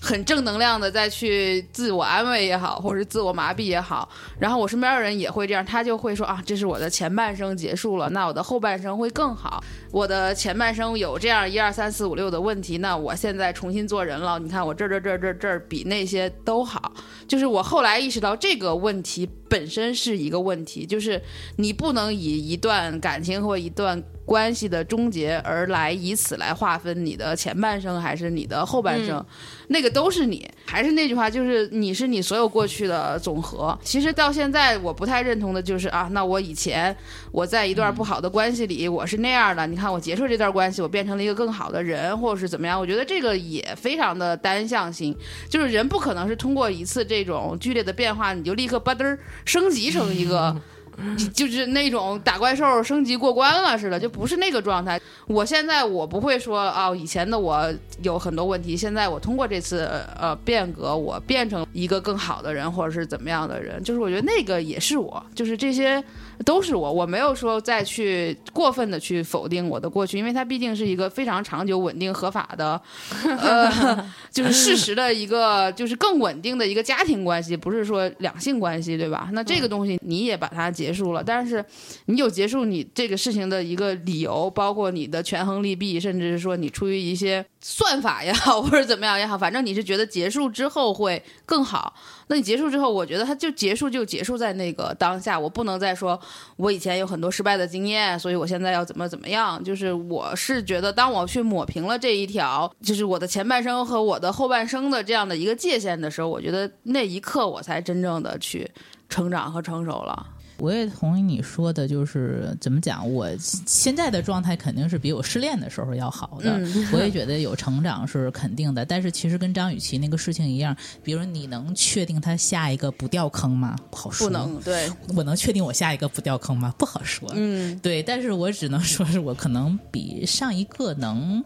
[0.00, 4.08] 很正能量的再去自我安慰也好，或者是自我麻痹也好，
[4.38, 9.62] 然后我身边的人也会这样，他就会说啊，这是我的前半生结束了，那我的后半生会更好。
[9.90, 16.92] 我的前半生有这样一二三四五六的问题，那我现在重新做人了，你看我这这这这这比那些都好。
[17.26, 21.20] 就是我后来意识到这个问题本身是一个问题，就是
[21.56, 29.24] 你不能以一段感情或一段关系的终结而来以此来划分你的前半生还是你的后半生。
[29.68, 33.76] 那个都是你，还是那句话，就是你是你所有过去的总和。
[33.82, 36.94] 其实到现在，我不太认同的就是啊，那我以前
[37.32, 39.66] 我在一段不好的关系里，我是那样的。
[39.66, 42.78] 你看我结束这段关系，我变成了一个更好的人，或者是怎么样？
[42.78, 45.16] 我觉得这个也非常的单向性，
[45.48, 50.54] 就是人不可能是通过一次这种剧烈的变化，你就立刻吧嘚儿升级成一个。
[51.32, 55.00] 就是那种打怪兽升级过关了似的，就不是那个状态。
[55.26, 63.82] 我现在我不会说啊，以前的我有很多问题，现在我通过这次呃变革，我变成一个更好的人，或者是怎么样的人。
[63.82, 66.02] 就是我觉得那个也是我，就是这些
[66.44, 72.80] 都是我，我没有说再去过分的去否定我的过去，因为它毕竟是一个非常长久、稳定、合法的，
[73.24, 79.28] 呃，就是事实的一个，就是更稳定的一个家庭关系，不是说两性关系，对吧？
[79.32, 81.64] 那这个东西你也把它结束了，但是
[82.06, 91.92] 你有结束你这个事情的一个理由，包括你的权衡利弊，甚至是说你出于一些算法也好， 或者怎么样也好，反正你是觉得结束之后会更好。
[92.28, 96.18] 那你结束之后，我觉得它就结束就结束在那个当下，我不能再说
[96.56, 99.62] 我以前有很多失败的经验，所以我现在要怎么怎么样。
[99.62, 108.66] 就是我是觉得，当我去抹平了这一条，就是我的前半生和我的后半生的这样的一个界限的时候，我觉得那一刻我才真正的去
[109.10, 110.26] 成长和成熟了。
[110.58, 116.58] 我也同意你说的，就是怎么讲，我现在的状态肯定是比我失恋的时候要好的。
[116.58, 123.76] 嗯 我也觉得有成长是肯定的，但是其实跟张雨绮那个事情一样，比如你能确定他下一个不掉坑吗？
[123.90, 124.26] 不好说。
[124.26, 126.74] 不能对，我能确定我下一个不掉坑吗？
[126.76, 127.30] 不好说。
[127.34, 131.42] 嗯对，但是我只能说是我可能比上一个能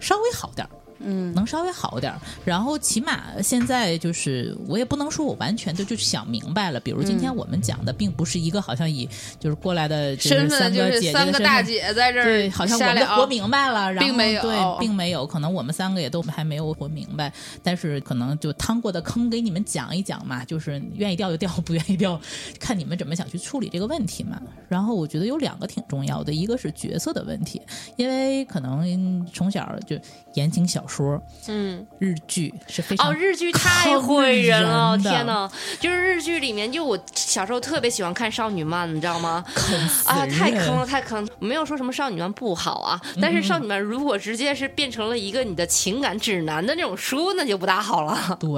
[0.00, 0.70] 稍微好点儿。
[1.00, 1.34] 嗯。
[1.34, 6.80] 能稍微好点儿，然后起码现在就是我也不能说我完全的就想明白了。
[6.80, 17.32] 比如今天我们讲的并不是一个好像以就是过来的就是身份就三个姐姐是三个大姐在这儿对，好像我们都活明白了，然后并没有对，并没有，可能我们三个也都还没有活明白，
[17.62, 22.18] 但是可能就趟过的坑给你们讲一讲嘛，就是愿意掉就掉，不愿意掉，
[22.58, 24.40] 看你们怎么想去处理这个问题嘛。
[24.68, 27.60] 然后我觉得有两个挺重要的，一个是角色的问题，
[27.96, 29.98] 因为可能从小就
[30.34, 35.50] 言情小说、嗯，日剧是非常哦，日剧太坑会人了，天呐！
[35.80, 39.44] 就是日剧里面，就我小时候特别喜欢看少女漫，你知道吗？
[39.54, 41.32] 坑啊，太坑了，太坑了！
[41.38, 48.36] 没有说什么少女漫不好啊，但是少女漫如果直接是变成了一个你的情感指南的那种书，那就不大好了。
[48.40, 48.50] 对，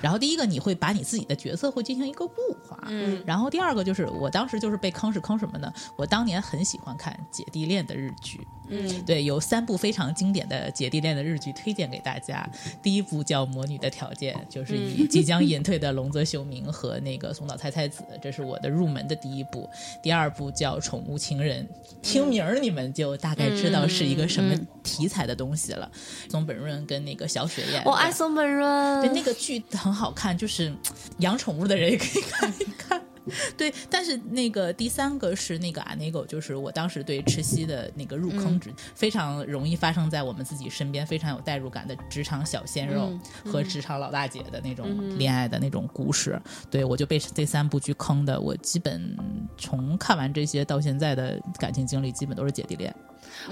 [0.00, 2.34] 然后第一个你会把你自己的角色会进行一个固
[2.68, 5.72] 化，嗯然后第二个就是我当时就是被坑是坑什么呢？
[5.96, 12.48] 我当年很喜欢看姐弟恋的日剧，嗯对，有三部非常经典的姐弟恋的日剧推荐给大家。
[12.82, 19.68] 第一部叫《魔女的条件》，就是以即将隐退的龙泽秀明和那个松岛菜菜子，这是我的入门的第一部。
[20.02, 21.64] 第二部叫《宠物情人》，
[22.02, 25.90] 听名儿你们就大概知道是一个什么题材的东西了。
[26.30, 30.72] 松本润跟那个小雪演的，我爱松本润对，那个剧很好看，就是
[31.18, 33.02] 养宠物的人也可以看一看。
[33.56, 46.40] 对，但是那个第三个是那个啊，那个就是我当时对赤西的那个入坑之、非常容易发生在我们自己身边，非常有代入感的职场小鲜肉和职场老大姐的那种恋爱的那种故事。
[46.70, 49.16] 对我就被这三部剧坑的，我基本
[49.56, 52.94] 从看完这些到现在的感情经历，基本都是姐弟恋。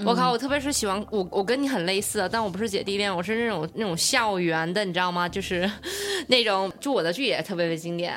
[0.05, 5.27] 我靠，我特别是喜欢我，我跟你很类似啊，但我不是姐弟恋，我是那种那种校园的，你知道吗？
[5.27, 5.69] 就是
[6.27, 8.15] 那种，就我的剧也特别的经典。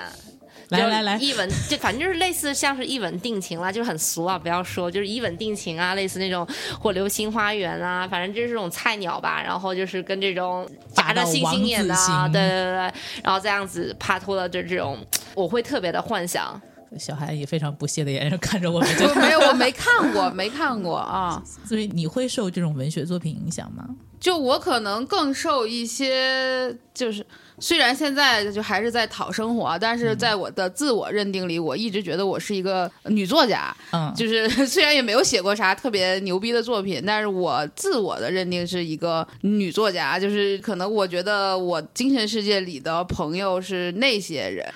[0.69, 6.47] 就来来来，一吻就反正就是类似像是一吻定情啦，就是很俗啊，不要说，就是一吻定情啊，类似那种
[6.81, 14.99] 或流星花园啊，反正就是这种菜鸟吧，然后就是跟这种夹着星星眼的啊，王子型对对对，然后这样子帕托的这这种，
[15.35, 16.61] 我会特别的幻想。
[16.99, 21.43] 小孩以非常不屑的眼神看着我们， 就我没有，我没看过，没看过啊。
[21.67, 23.85] 所以你会受这种文学作品影响吗？
[24.19, 27.27] 就我可能更受一些，就是
[27.59, 33.75] 虽然现在就还是在讨生活，但是在我的自我认定里，我一直觉得我是一个女作家。
[33.93, 40.19] 嗯，就是 虽然也没有写过啥特别牛逼的作品，但是我自我的认定是一个女作家。
[40.19, 44.67] 就是可能我觉得我精神世界里的朋友是那些人。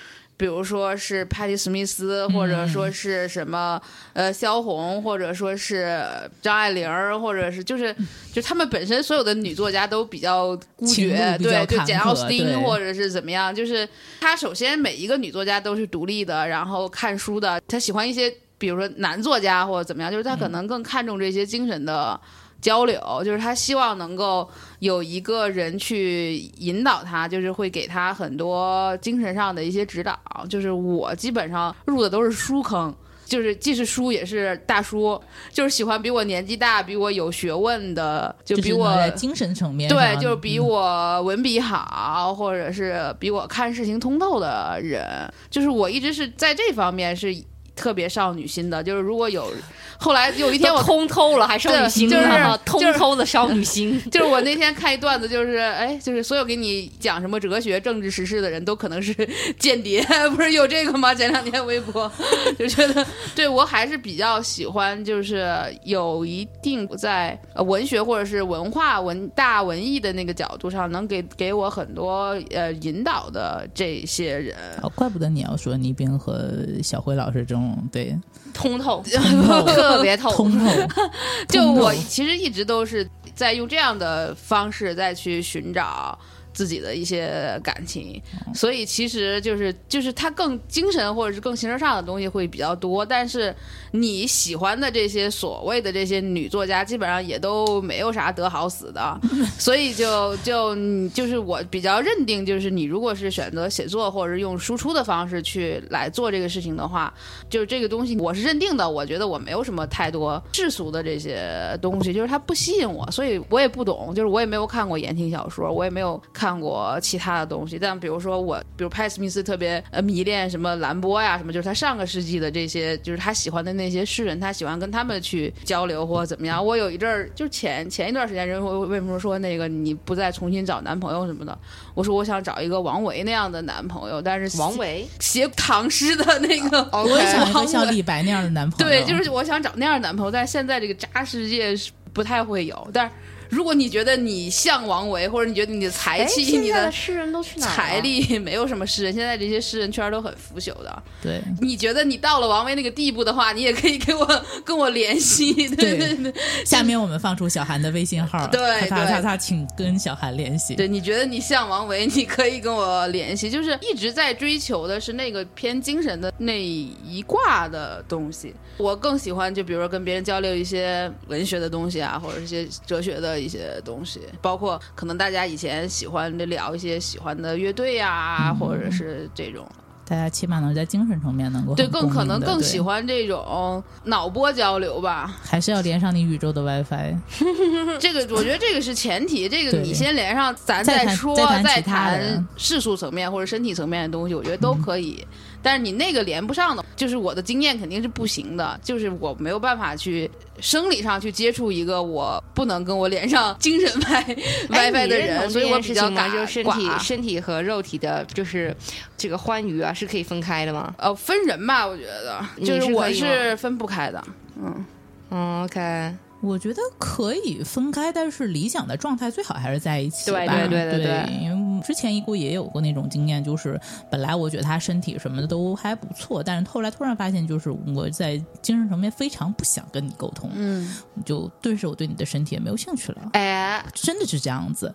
[0.40, 3.78] 比如说是帕蒂·史密斯，或者说是什么
[4.14, 6.02] 呃萧红，或者说是
[6.40, 7.94] 张爱玲儿，或者是就是
[8.32, 13.86] 就他们本身所有的女作家都比较孤绝，对，就简奥斯汀对或者是怎么样，就是
[14.18, 22.18] 她首先每一个女作家都是独立的，然后看书的，她喜欢一些比如说男作家或者怎么样，就是她可能更看重这些精神的。
[22.60, 24.48] 交流就是他希望能够
[24.80, 30.18] 有一个人去引导他，就是会给他很多精神上的一些指导。
[30.48, 32.94] 就是我基本上入的都是书坑，
[33.26, 35.20] 就是既是书也是大叔，
[35.52, 47.34] 就是喜欢比我年纪大、比我有学问的，就比我就是精神层面，对，就是比嗯我文笔好，或者是比我看事情通透的人，就是我一直是在这方面是
[47.80, 49.50] 特别少女心的，就是如果有
[49.96, 53.98] 后来有一天我通透了，还少女心就是呢，就是通透的少女心。
[54.10, 59.14] 就是我那天看一段子，就是哎，就是所有给你讲什么哲学、政治、时事的人都可能是
[59.58, 60.04] 间谍，
[60.36, 61.14] 不是有这个吗？
[61.14, 62.10] 前两天微博
[62.58, 65.50] 就觉得，对我还是比较喜欢，就是
[65.84, 74.56] 有一定在呃文学或者是文化文大文艺的那个角度上，能给给我很多呃引导的这些人。
[74.82, 76.50] 哦，怪不得你要说倪斌和
[76.82, 78.16] 小辉老师这种对。
[78.52, 79.62] 通透， 通透。
[79.66, 80.30] 特别透。
[80.32, 80.70] 通透，
[81.48, 86.18] 就我其实一直都是在用这样的方式再去寻找
[86.52, 88.20] 自己的一些感情，
[88.54, 93.54] 所以其实就是就是他更精神或者是更形式上的东西会比较多，但是
[93.92, 99.20] 你喜欢的这些所谓的这些女作家，基本上也都没有啥得好死的，
[99.58, 107.12] 所以就就你就是我比较认定，就是你如果是选择写作或者是用输出的方式去来做这个事情的话，
[107.48, 117.78] 就是这个东西我是认定的，我觉得我没有什么太多世俗的这些东西，就是它不吸引我，所以我也不懂，就是我也没有看过言情小说，我也没有看过其他的东西。
[117.78, 126.64] 但比如说我，比如派斯密斯特别呃迷恋什么兰波呀，什么就是他上个世纪的这些，就是他喜欢的那些诗人，他喜欢跟他们去交流或者怎么样。
[126.64, 131.58] 我有一阵儿就前前一段时间，人说为什么说那个你不再重新找男朋友什么的，
[131.94, 136.88] 我说我想找一个王维那样的男朋友，但是王维，写唐诗的那个。
[136.92, 138.90] 我也想一个像李白那样的男朋友。
[138.90, 142.88] 对，就是我想找那样的男朋友，但是现在这个渣世界是不太会有。
[142.92, 143.12] 但是
[143.50, 147.74] 如果你觉得你像王维，或者你觉得你的才哎，气、你的诗人都去哪儿了？
[147.74, 151.02] 财力，没有什么诗人，现在这些诗人圈都很腐朽的。
[151.22, 155.52] 对你觉得你到了王维那个地步的话，你也可以给我 跟我联系。
[155.74, 156.32] 对对对，
[156.64, 160.76] 下面我们放出小韩的微信号，对他他他，请跟小韩联系。
[160.76, 163.50] 对，你觉得你像王维，你可以跟我联系。
[163.50, 168.54] 就是一直在追求的是那个偏精神的那一挂的东西。
[168.78, 179.66] 我更喜欢，就比如说跟别人交流一些文学的东西啊，或者一些哲学的一些东西，包括可能大家以前喜欢聊一些喜欢的乐队呀、或者是这种。
[180.04, 185.38] 大家起码能在精神层面能够对，更可能更喜欢这种脑波交流吧。
[185.44, 187.16] 还是要连上你宇宙的 WiFi。
[188.00, 195.24] 这个我觉得这个是前提，这个你先连上，咱再说，再谈世俗层面或者身体层面的东西，我觉得都可以。
[195.62, 204.22] 但是你那个连不上的，就是我的经验肯定是不行的，就是我没有办法去生理上去接触一个我不能跟我连上精神 派
[204.70, 206.22] 哎 WiFi 的人，所以这我比较件事情吗？
[206.22, 208.74] 嘎就是身体、身体和肉体的，就是
[209.16, 210.94] 这个欢愉啊，是可以分开的吗？
[210.98, 214.22] 呃分人吧，我觉得就是是我是分不开的。
[214.62, 214.84] 嗯
[215.30, 220.38] 嗯，OK，我觉得可以分开，但是理想的状态最好还是在一起吧。
[220.46, 234.94] 对对对对因为之前一姑也有过那种经验，就是本来我觉得他身体什么的都还不错，但是后来突然发现，就是我在精神层面非常不想跟你沟通，嗯，就顿时我对你的身体也没有兴趣了，哎，真的是这样子。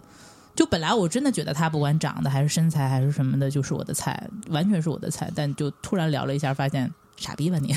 [0.56, 5.30] 就本来我真的觉得他不管长得还是身材还是什么的，就是我的菜，完全是我的菜。
[5.36, 7.76] 但就突然聊了一下，发现傻逼吧你，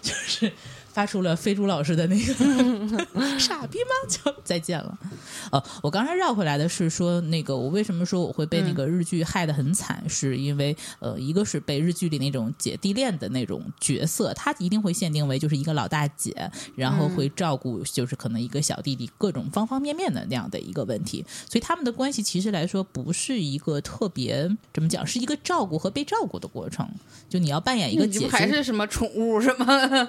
[0.00, 0.50] 就是
[0.94, 2.32] 发出了飞猪老师的那个
[3.36, 4.08] 傻逼吗？
[4.08, 4.96] 就再见了。
[5.50, 26.88] 呃，我刚才绕回来的是说，那个我为什么说我会被那个日剧害得很惨，是因为呃，一个是被日剧里那种姐弟恋的那种角色，他一定会限定为就是一个老大姐，然后会照顾就是可能一个小弟弟各种方方面面的那样的一个问题，所以他们的关系其实来说不是一个特别怎么讲，是一个照顾和被照顾的过程。
[27.28, 30.08] 就你要扮演一个姐还是什么宠物什么？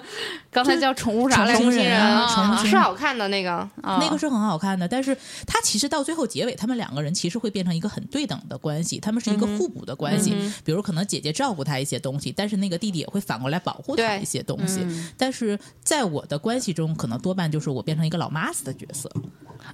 [0.52, 1.58] 刚才叫宠物啥来着？
[1.58, 10.32] 宠物人啊宠物是好看的那个，啊那个是很好看的，但是他其实到最后结尾，他们两个人其实会变成一个很对等的关系，他们是一个互补的关系。
[10.36, 14.80] 嗯比如可能姐姐照顾他一些东西，但是那个弟弟也会反过来保护他一些东西。
[14.82, 19.10] 嗯但是在我的关系中，可能多半就是我变成一个老妈子的角色。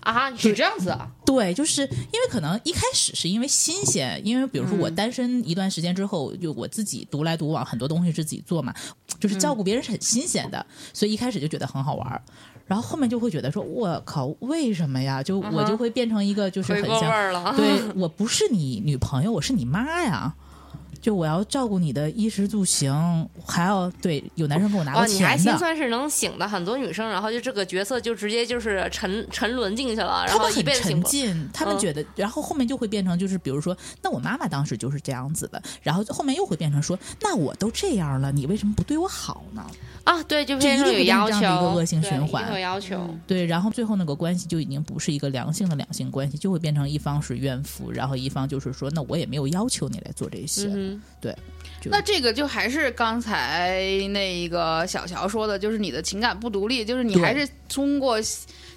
[0.01, 8.73] 啊，是这样子啊，对，就是因为可能一开始是因为新鲜，因为比如说我单身一段时间之后，就我自己独来独往，很多东西是自己做嘛，
[9.21, 12.21] 就是照顾别人是很新鲜的，所以一开始就觉得很好玩儿。
[12.67, 15.23] 然后后面就会觉得说，我靠，为什么呀？
[15.23, 17.01] 就我就会变成一个就是很像，
[17.57, 20.35] 对 我不是你女朋友，我是你妈呀。
[21.03, 30.93] 就我要照顾你的衣食住行，还要对有男生给我拿过哦，你还心算是能醒的很多女生，然后就这个角色就直接就是沉沉沦进去了，然后一他们很。
[30.93, 39.67] 沉浸，他们嗯觉得，然后后面就会变成就是，比如说，那我妈妈当时就是这样子的，然后后面又会变成说，那我都这样了，你为什么不对我好呢？
[40.05, 43.03] 啊，对，就变成有这样的一个恶性循环有要求。
[43.27, 50.92] 对，然后最后那个关系就已经不是一个良性的两性关系，就会变成一方是怨妇，然后一方就是说，那我也没有要求你来做这些，嗯
[51.81, 58.19] 就那这个就还是刚才那个小乔说的，就是你的情感不独立，就是你还是通过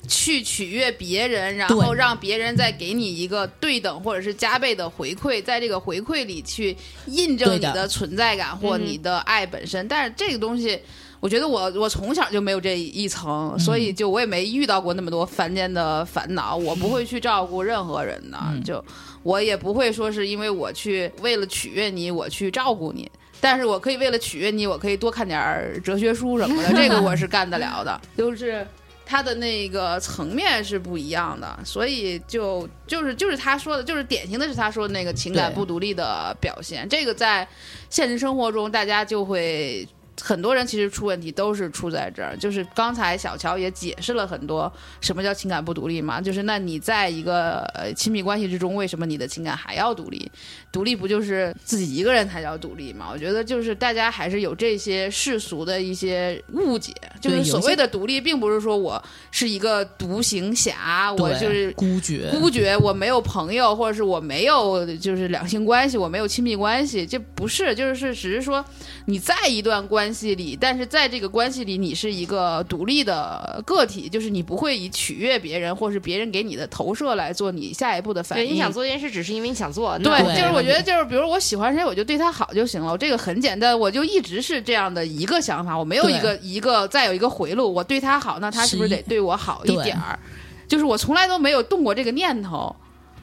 [0.08, 9.88] 去取悦别人，然后让别人再给你一个对等或者是加倍的回馈，在这个回馈里去印证你的存在感或嗯你的爱本身。
[9.88, 10.80] 但是这个东西。
[11.26, 16.56] 我觉得我我从小就没有这一层，所以就我也没遇到过那么多凡间的烦恼。
[16.56, 18.86] 我不会去照顾任何人的，嗯就
[19.24, 23.12] 我也不会说是因为我去为了取悦你，我去照顾你。
[23.42, 28.00] 但是我可以为了取悦你，我可以多看点儿哲学书什么的，这个我是干得了的。
[28.16, 28.64] 就是
[29.04, 36.88] 他的那个层面是不一样的，所以就就是就是他说的，就是典型的是他说的那个情感不独立的表现。
[36.88, 37.48] 这个在
[37.90, 39.88] 现实生活中，大家就会。
[40.22, 50.32] 很多人其实出问题都是出在这儿，就是刚才小乔也解释了很多什么叫情感不独立嘛，就是那你在一个呃亲密关系之中，为什么你的情感还要独立？
[50.76, 53.08] 独立不就是自己一个人才叫独立吗？
[53.10, 59.02] 我觉得就是大家还是有这些世俗的一些误解，就是所谓的独立，并不是说我
[59.32, 68.64] 是一个独行侠，我就是孤绝，孤绝，我没有朋友，或者是我没有就是两性关系，我没有亲密关系，这不是，就是只是说
[69.06, 78.56] 你在一段关系里，但是在这个关系里，你是一个独立的个体，就是你不会以取悦别人，或是别人给你的投射来做你下一步的反应对，应。
[78.56, 79.98] 你想做这件事，只是因为你想做。
[80.00, 82.92] 对就是我觉得就是，比如我喜欢谁，我就对他好就行了。
[82.92, 87.74] 我这个很简单，我就一直是这样的一个想法，我没有一个一个再有一个回路。
[87.74, 90.20] 我对他好，那他是不是是得对我好一点儿？
[90.68, 92.76] 就是我从来都没有动过这个念头，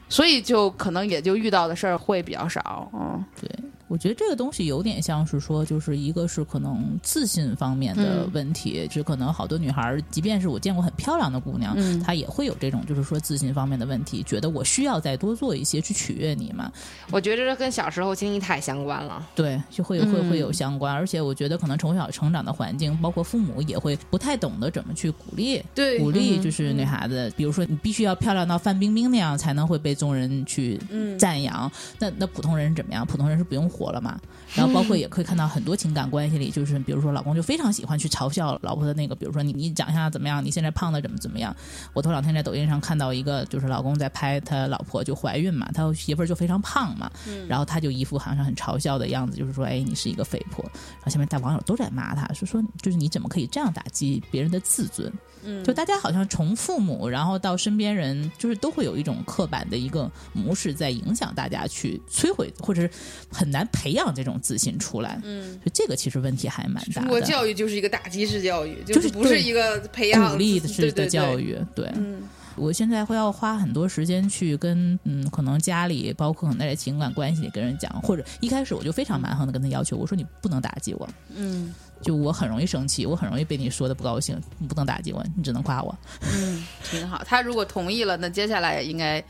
[0.08, 2.88] 所以就可能也就遇到的事儿会比较少。
[2.94, 3.50] 嗯，对，
[3.92, 16.72] 我觉得这个东西有点像是说，就是一个是可能自信方面的嗯问题，就可能好多女孩，即便是我见过很漂亮的姑娘，嗯她也会有这种就是说自信方面的问题，觉得我需要再多做一些去取悦你嘛，
[17.10, 19.28] 我觉得这跟小时候经历太相关了。
[19.34, 25.62] 对，就会会会有嗯相关，而且我觉得可能从小成长的环境，包括父母也会不太懂得怎么去鼓励。
[25.74, 31.70] 对鼓励嗯就是女孩子，比如说你必须要漂亮到范冰冰那样，才能会被众人去嗯赞扬。
[31.98, 33.06] 那那普通人是怎么样？
[33.06, 34.20] 普通人是不用活了嘛？
[34.54, 41.54] 然后包括也可以看到很多情感关系里，就是比如说老公就非常喜欢去嘲笑老婆的那个，比如说你你长相怎么样，你现在胖的怎么怎么样。
[41.94, 47.10] 我头两天在抖音上看到一个，就是老公在拍他老婆就怀孕嘛，他媳妇儿就非常胖嘛，
[47.48, 50.62] 然后他就一副好像很嘲笑的样子，就是说，哎，你是一个肥婆。
[50.64, 55.12] 然后下面大网友都在骂他，说说就是你怎么可以这样打击别人的自尊？
[55.44, 62.90] 嗯就大家好像从父母，然后到身边人，就是都会有一种刻板的一个模式在影响大家去摧毁，或者是
[63.28, 65.18] 很难培养这种自信出来。
[65.24, 67.20] 嗯，就这个其实问题还蛮大中国。
[67.22, 71.52] 教育就是一个打击式教育，就是不是一个培养鼓励式的教育。
[71.52, 72.22] 育，对，嗯
[72.54, 85.96] 我现在会要花很多时间去跟嗯，可能家里，包括可能在情感关系里跟人讲，或者一开始我就非常蛮横的跟他要求，我说你不能打击我，嗯就我很容易生气，我很容易被你说的不高兴，你不能打击我，你只能夸我。
[86.34, 87.22] 嗯，挺好。
[87.24, 89.24] 他如果同意了，那接下来应该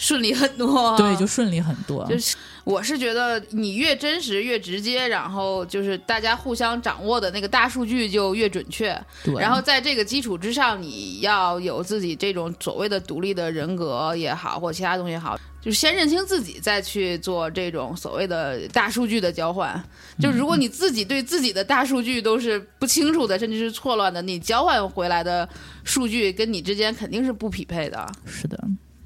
[0.00, 0.96] 顺利很多。
[0.96, 2.06] 对，就顺利很多。
[2.06, 2.34] 就是
[2.64, 8.98] 我是觉得你越真实越直接，然后就是大家互相掌握的那个大数据就越准确。
[9.22, 19.78] 对，然后在这个基础之上，你要有自己这种所谓的独立的人格也好，或其他东西也好，就是先认清自己，再去做这种所谓的大数据的交换。
[20.18, 25.46] 就如果你自己对自己的大数据都是不清楚的，甚至是错乱的，你交换回来的
[25.84, 28.10] 数据跟你之间肯定是不匹配的。
[28.24, 28.58] 是的，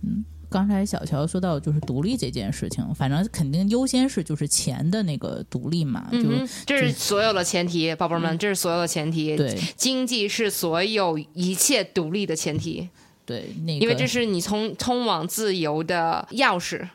[0.04, 0.24] 嗯。
[0.54, 9.36] 刚才小乔说到就是独立这件事情，反正肯定优先是就是钱的那个独立嘛，就、嗯，这是所有的前提，宝贝儿们，这是所有的前提。
[9.36, 12.88] 对经济是所有一切独立的前提，
[13.26, 16.88] 对那个，因为这是你通通往自由的钥匙。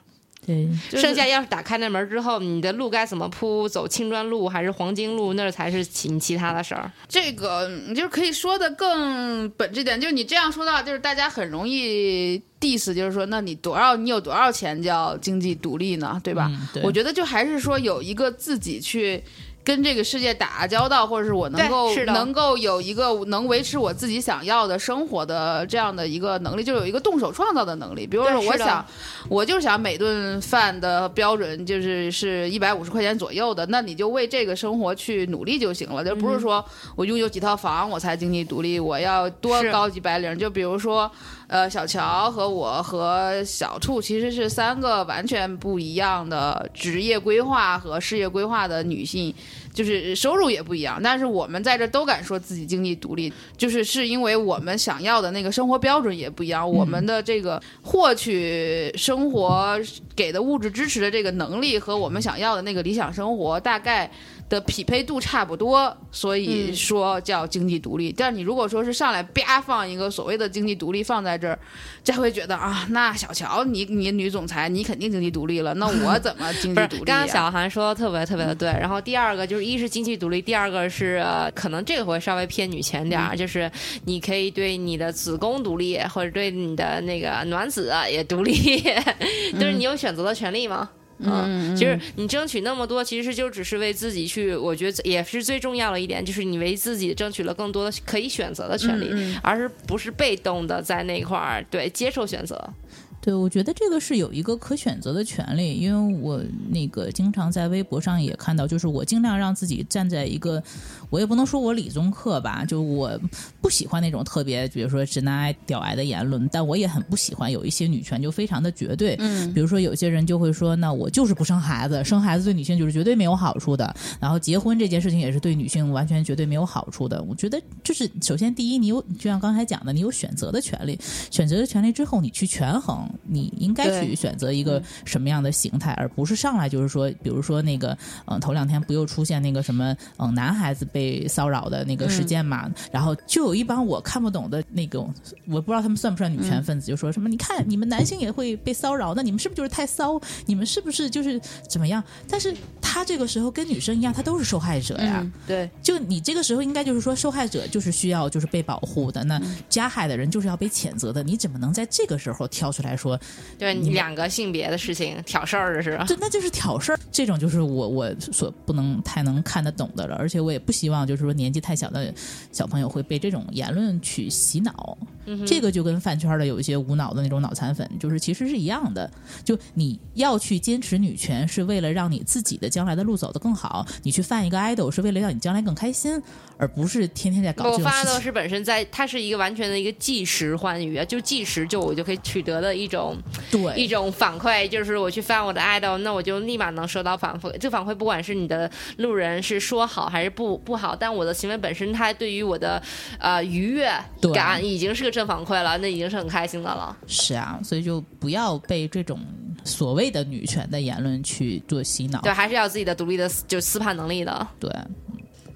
[0.50, 6.92] 对就是剩下要是打开那门之后，你的路该怎么铺，走青砖路还是黄金路，那才是其其他的事儿。
[7.08, 16.20] 这个你就是可以说的更本质点，就是你这样说到，就是大家很容易 diss，就是说，那你多少你有多少钱叫经济独立呢？
[16.24, 16.48] 对吧？
[16.50, 19.24] 嗯对我觉得就还是说有一个自己去。
[19.70, 28.08] 跟这个世界打交道，或者是我能够能够有一个能维持我自己想要的生活的这样的一个能力，就有一个动手创造的能力。
[28.08, 28.84] 比如说，我想，
[29.30, 36.66] 我就想每顿饭的标准就是是一百五十块钱左右的，那你就为这个生活去努力就行了，就不是说
[36.96, 40.36] 我拥有几套房我才经济独立，我要多高级白领。
[40.40, 41.12] 就比如说，
[41.46, 49.32] 呃，小乔和我和小兔其实是三个完全不一样的职业规划和事业规划的女性。
[49.74, 59.80] 就是收入也不一样，但是我们在这都敢说自己经济独立，就是是因为我们想要的那个生活标准也不一样，我们的这个获取生活
[60.16, 64.10] 给的物质支持的这个能力和我们想要的那个理想生活大概。
[64.50, 68.12] 的匹配度差不多，所以说叫经济独立。
[68.12, 71.60] 但是你如果说是上来啪放一个所谓的经济独立放在这儿，
[72.04, 77.04] 这会觉得啊，那小乔你你女总裁你肯定经济独立了，那我怎么经济独立？
[77.04, 78.70] 刚刚小韩说的特别特别的对。
[78.70, 81.24] 然后第二个就是一是经济独立，第二个是
[81.54, 83.72] 可能这个会稍微偏女权点儿，就是
[84.06, 88.82] 你可以对你的子宫独立，或者对你的那个卵子也独立，
[89.54, 90.90] 就是你有选择的权利吗？
[91.20, 102.74] 嗯，其实你争取那么多，其实就只是为自己去，我觉得也是最重要的一点，就是你为自己争取了更多的可以选择的权利，而是不是被动的在那块儿对接受选择。
[103.22, 110.64] 对，我觉得这个是有一个可选择的权利，因为我那个经常在微博上也看到，就是我尽量让自己站在一个，
[111.10, 113.20] 我也不能说我理中客吧，就我
[113.62, 127.22] 不喜欢那种特别，比如说直男癌、屌癌的言论，但我也很不喜欢有一些女权就非常的绝对，嗯，比如说有些人就会说，那我就是不生孩子，生孩子对女性就是绝对没有好处的，然后结婚这件事情也是对女性完全绝对没有好处的。
[127.24, 131.00] 我觉得就是首先第一，你有就像刚才讲的，你有选择的权利，
[131.32, 133.00] 选择的权利之后，你去权衡。
[133.32, 137.96] 你应该去选择一个什么样的形态，而不是上来就是说，比如说那个，
[138.26, 142.70] 嗯，头两天不又出现那个什么，嗯，男孩子被骚扰的那个事件嘛？
[142.92, 145.14] 然后就有一帮我看不懂的那种，
[145.48, 150.20] 我不知道他们算不算女权分子，就说什么，你看你们男性也会被骚扰，那你们是不是就是太骚？
[150.46, 152.04] 你们是不是就是怎么样？
[152.30, 155.26] 但是他这个时候跟女生一样，他都是受害者呀。
[155.48, 161.24] 对，就你这个时候应该就是说，受害者就是需要就是被保护的，那加害的人就是要被谴责的。
[161.24, 163.20] 你怎么能在这个时候跳出来说？
[163.58, 167.00] 对你两个性别的事情挑事儿的是，对，那就是挑事儿。
[167.12, 172.14] 这种就是我我所不能太能看得懂的了，而且我也不希望就是说年纪太小的
[172.52, 174.98] 小朋友会被这种言论去洗脑。
[175.46, 179.08] 这个就跟饭圈的有一些无脑的那种脑残粉，就是其实是一样的。
[179.44, 186.20] 就你要去坚持女权，是为了让你自己的将来的路走得更好；你去犯一个 idol，是为了让你将来更开心，
[186.58, 188.22] 而不是天天在搞这种事情。
[188.22, 193.16] 是本身在，它是一个完全的一个即时欢愉啊，就即时就我就可以取得的一种。
[193.52, 197.56] 对一种反馈，就是我去翻我的 idol，那我就立马能收到反馈。
[197.60, 202.82] 这反馈不管是你的路人是说好还是不不好，但我的行为本身，它对于我的
[203.20, 203.92] 呃愉悦
[204.34, 206.96] 感已经是个正反馈了，那已经是很开心的了。
[207.06, 209.20] 是啊，所以就不要被这种
[209.64, 212.22] 所谓的女权的言论去做洗脑。
[212.22, 214.48] 对，还是要自己的独立的就思判能力的。
[214.60, 214.72] 对，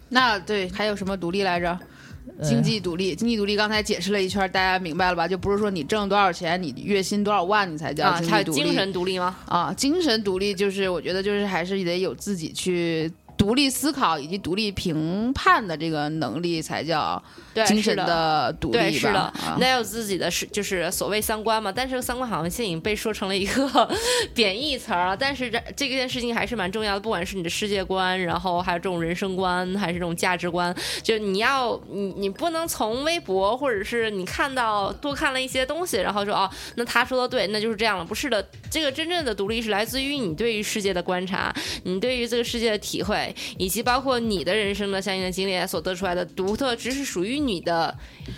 [0.10, 1.80] 那对还有什么独立来着？
[2.42, 5.28] 经济独立，经济独立，刚才解释了一圈，大家明白了吧？
[5.28, 8.64] 就不是说你挣多少钱，你月薪多少万，你才叫经济独立。
[8.64, 9.36] 精神独立吗？
[9.46, 17.22] 啊，精神独立就是我觉得就是还是得有自己去独立思考以及独立评判的这个能力，才叫。
[17.68, 23.88] 精神的独立对，是的，那有自己的是就是所谓三观嘛，但是三观好像现在已经被说成了一个
[24.34, 25.16] 贬义词儿了。
[25.16, 38.04] 但是这这件事情还是蛮重要的，不管是你的世界观，然后还有这种人生观，还是这种价值观，就你要你你不能从微博或者是你看到多看了一些东西，然后说哦，那他说的对，那就是这样了。
[38.04, 41.54] 不是的，这个真正的独立是来自于你对于世界的观察，
[41.84, 43.23] 你对于这个世界的体会，
[43.58, 47.44] 以及包括你的人生的相应的经历所得出来的独特，只是属于。
[47.44, 47.94] 你的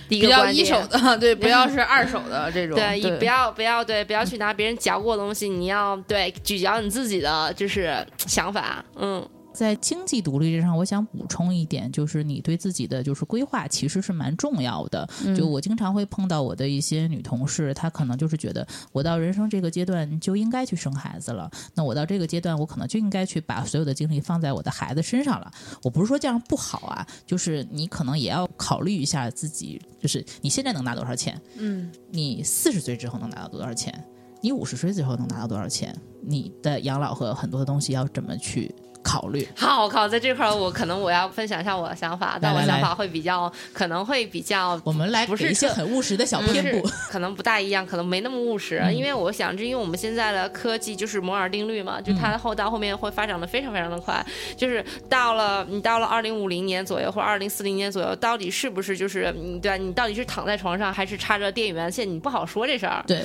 [0.09, 7.93] 比较一手的，对，不要是二手的这 种，对，不要不要对，不要去拿别人嚼过的东西，你要对咀嚼你自己的就是
[8.25, 9.23] 想法，嗯。
[9.55, 15.07] 在经济独立之上，我想补充一点，就是你对自己的就是规划其实是蛮重要的。
[15.35, 21.49] 就我经常会碰到我的一些女同事，她可能就是觉得我到人生这个阶段就应该去生孩子了。
[21.73, 25.51] 那我到这个阶段，我可能就应该去把所有的精力放在我的孩子身上了。
[25.81, 31.41] 我不是说这样不好啊，就是你可能也要考虑一下自己，就是你现在能拿多少钱？
[31.57, 34.03] 嗯，你四十岁之后能拿到多少钱？
[34.41, 35.95] 你五十岁之后能拿到多少钱？
[36.21, 38.73] 你的养老和很多的东西要怎么去？
[39.05, 39.47] 考虑。
[39.55, 54.25] 好，我靠，在这块儿我可能我要分享一下我的想法，但我想法会比较可能会比较我们来不是一些很务实的小偏不，可能不大一样，可能没那么务实，因为我想，因为我们现在的科技就是摩尔定律嘛，就它后到后面会发展的非常非常的快，
[54.57, 63.03] 就是到了你到了二零五零年左右或者二零四零年左右，到底是不是就是你对你到底是躺在床上还是插着电源线，你不好说这事儿。
[63.05, 63.21] 对，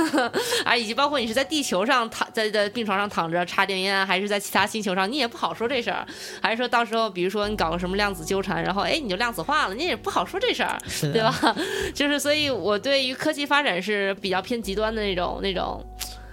[0.64, 5.10] 啊，以及包括你是在地球上躺在在病床上躺着插电源，还是在其他星球上。
[5.14, 6.04] 你也不好说这事儿，
[6.42, 10.76] 还是说到时候，比如说你搞个什么量子纠缠，然后哎你就量子化了，你也不好说这事儿，
[11.12, 11.56] 对吧？
[11.94, 15.80] 就是所以，我对于科技发展是比较偏极端的那种那种。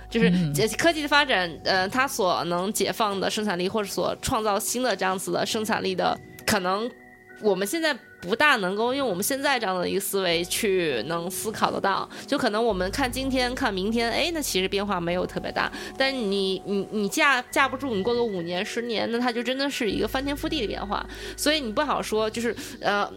[0.09, 0.29] 就是
[0.77, 6.91] 科技的发展，呃，它所能解放的生产力，或者所创造新的这样子的生产力的，可能
[7.39, 12.07] 我们现在不大能够用我们现在这样的一个思维去能思考得到。
[12.27, 15.71] 就可能我们看今天看明天，哎，那其实变化没有特别大。
[15.97, 21.05] 但你你你架架不住，你过个五年十年，那它就真的是一个翻天覆地的变化。
[21.35, 23.11] 所以你不好说，就是呃。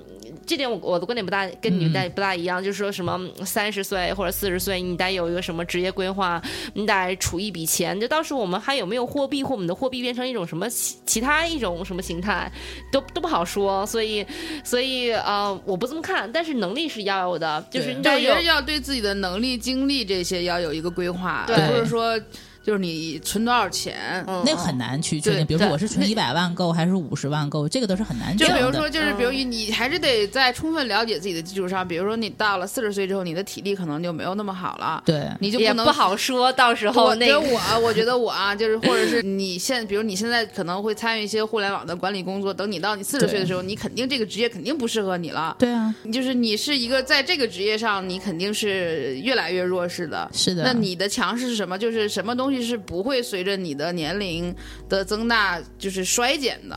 [0.47, 6.43] 这点我我的观点不大跟你们大不大一样，就是说什么三十岁或者四十岁，你得有一个什么职业规划，
[6.75, 12.51] 你得储一笔钱，就到时候我们还有没有货币，或我们的货币变成一种什么其其他一种什么形态，
[12.91, 13.87] 都都不好说。
[13.87, 14.27] 所以
[14.65, 21.57] 所以呃，我不这么看，但是能力是要有的，就是对你得有就我觉得要对自己的能力、精力这些要有一个规划，对。
[21.57, 22.19] 而不是说
[22.65, 24.25] 就是你存多少钱。
[24.27, 25.47] 嗯那个很难去确定。
[25.47, 28.55] 比如说，我是存一百万够还是五十万够，这个都是很难讲的。
[28.55, 45.57] 就比如说，就是嗯比如你还是得在充分了解自己的基础上，比如说你到了四十岁之后，你的体力可能就没有那么好了，对，你就不能不好说，到时候我那个我，我觉得我啊，就是或者是 你现，比如你现在可能会参与一些互联网的管理工作，等你到你四十岁的时候，你肯定这个职业肯定不适合你了。
[45.59, 50.29] 对啊，就是你是一个在这个职业上，你肯定是越来越弱势的。
[50.33, 50.63] 是的。
[50.65, 51.79] 那你的强势是什么？
[51.79, 54.55] 就是什么东西是不会随着你的年龄
[54.89, 56.77] 的增大就是衰减的。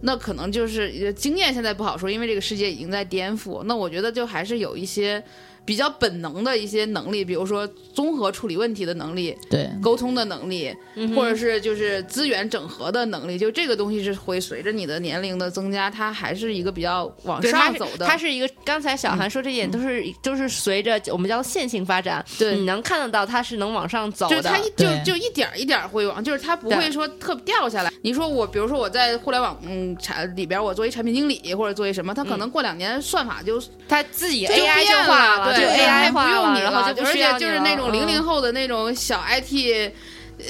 [0.00, 3.64] 那可能就是经验现在不好说，因为这个世界已经在颠覆。
[3.64, 5.22] 那我觉得就还是有一些
[5.68, 13.36] 比较本能的一些能力，比如说综合处理问题的能力、对沟通的能力，嗯或者是就是资源整合的能力。
[13.36, 18.06] 就这个东西是会随着你的年龄的增加，它还是一个比较往上走的。
[18.06, 24.36] 它是一个，刚才小韩说这点都是、都是随着我们叫线性发展，对你能看得到它是能往上走的。
[24.36, 27.92] 就是它一就就一点儿一点儿会往，就是它不会说特掉下来。
[28.00, 39.92] 你说我，比如说我在互联网嗯产里边，我做一产品经理或者做一什么，它可能过两年算法就它自己就 AI 变就化了，就 AI 不化用你了，然后就而且就是那种了零零嗯后的那种小 IT。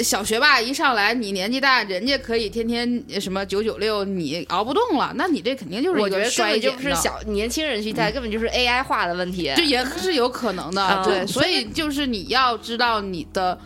[0.03, 6.47] 小学霸一上来，你年纪大，人家可以天天什么九九六，你熬不动了，那你这肯定就是一个我觉得根。
[6.47, 9.51] 本就不是小年轻人心态，根本就是 AI 化的问题。
[9.57, 13.59] 这也是有可能的，嗯对，所以就是你要知道你的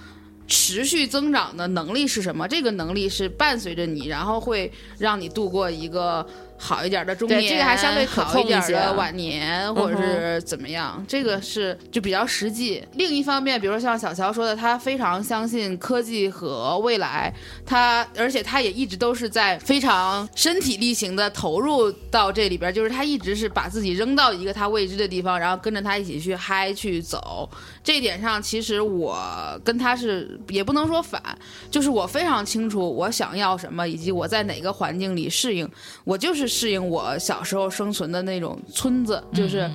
[0.46, 6.24] 持续增长的能力是什么，这个能力是伴随着你，然后会让你度过一个
[6.62, 12.82] 好一点的中年，对这个还相对可好一点控一些的晚年，或者是怎么样，这个是就比较实际。
[12.94, 17.34] 另一方面，比如说像小乔说的，他非常相信科技和未来，
[17.66, 27.50] 他而且他也一直都是在非常身体力行的投入到这里边，就是他一直是把自己扔到一个他未知的地方，然后跟着他一起去嗨去走。
[27.82, 29.18] 这一点上，其实我
[29.64, 31.20] 跟他是也不能说反，
[31.68, 35.68] 就是我非常清楚我想要什么，以及我在哪个环境里适应。
[36.04, 39.68] 我就是适应我小时候生存的那种村子，就是、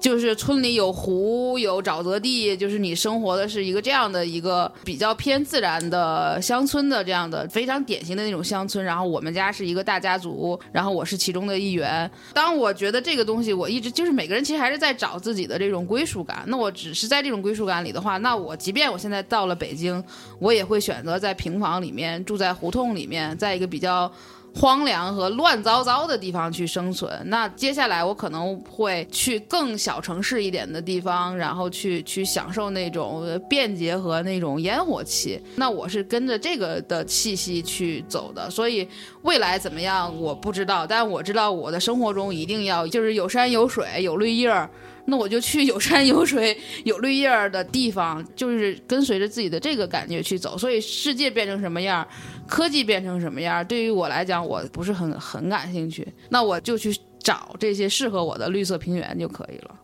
[0.00, 8.84] 就是村里有湖有沼泽地，就是你生活的是一个这样的一个比较偏自然的乡村的这样的非常典型的那种乡村。
[8.84, 12.10] 然后我们家是一个大家族，然后我是其中的一员。
[12.32, 16.42] 当我觉得这个东西，我一直就是每个人其实还是在找自己的这种归属感。
[16.48, 20.02] 那我只是在这种归属感里的话，那我即便我现在到了北京，
[20.40, 24.10] 我也会选择在平房里面住在胡同里面，在一个比较。
[24.54, 27.10] 荒凉和乱糟糟的地方去生存。
[27.26, 35.40] 那接下来我可能会去更小城市一点的地方，然后去去享受那种便捷和那种烟火气。
[35.56, 38.88] 那我是跟着这个的气息去走的，所以
[39.22, 44.70] 未来怎么样我不知道，但我知道我的生活中一定要就是有山有水有绿叶儿。
[45.06, 50.56] 那我就去有山有水、有绿叶儿的地方，就是跟随着自己的这个感觉去走。
[50.56, 52.08] 所以世界变成什么样儿，
[52.46, 56.06] 科技变成什么样，对于我来讲，我不是很很感兴趣。
[56.28, 59.74] 那我就去找这些适合我的绿色平原就可以了。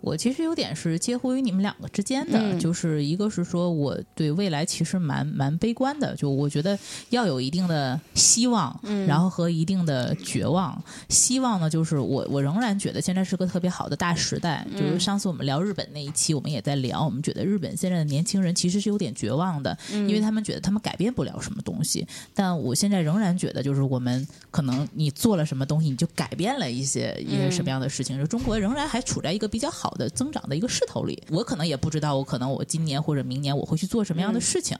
[0.00, 6.78] 我其实有点是介乎于你们两个之间的，嗯就是一个是说我对未来其实蛮蛮悲观的，就我觉得
[7.10, 10.82] 要有一定的希望，嗯然后和一定的绝望。
[11.08, 14.66] 希望呢，就是我我仍然觉得现在是个特别好的大时代。
[14.70, 22.06] 嗯就是上次我们聊日本那一期，我们也在聊，我们觉得日本现在的年轻人其实是有点绝望的，嗯因为他们觉得他们改变不了什么东西。
[22.34, 28.18] 但我现在仍然觉得，就是我们可能你做了什么东西，你就改变了一些一些什么样的事情。
[28.18, 31.22] 就中国仍然还处在一个比较好的增长的一个势头里。
[31.30, 34.76] 我可能也不知道，我可能我今年或者明年我会去做什么样的事情。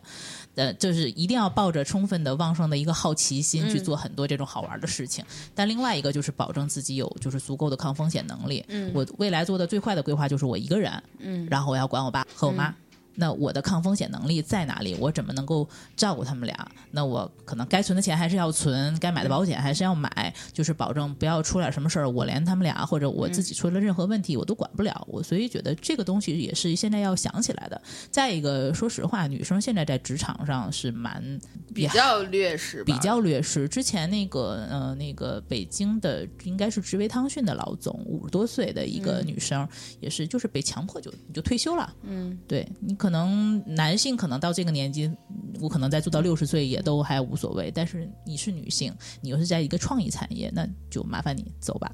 [0.54, 5.24] 呃，就是一定要抱着充分的、旺盛的一个好奇心去做很多这种好玩的事情。
[5.54, 8.64] 但另外一个就是保证自己有就是足够的抗风险能力。
[8.68, 12.74] 嗯我未来做的最坏的规划就是我一个人，嗯然后我要管我爸和我妈。
[13.20, 14.94] 那我的抗风险能力在哪里？
[14.94, 16.70] 我怎么能够照顾他们俩？
[16.92, 25.04] 那我可能该存的钱还是要存，该买的保险还是要买，就是保证不要出点什么事儿，我连他们俩或者我自己出了任何问题我都管不了。
[25.08, 27.82] 我所以觉得这个东西也是现在要想起来的。
[28.08, 31.40] 再一个，说实话，女生现在在职场上是蛮
[31.74, 33.68] 比较劣势，比较劣势。
[33.68, 41.92] 之前那个呃，那个北京的应该是职威汤逊的老总，五十多岁的一个女生，也是就是被强迫就你就退休了。
[42.02, 45.10] 嗯，对你可可能男性可能到这个年纪，
[45.62, 48.92] 我可能再做到六十岁也都还无所谓，但是你是女性，
[49.22, 51.90] 你又是在一个创意产业，那就麻烦你走吧。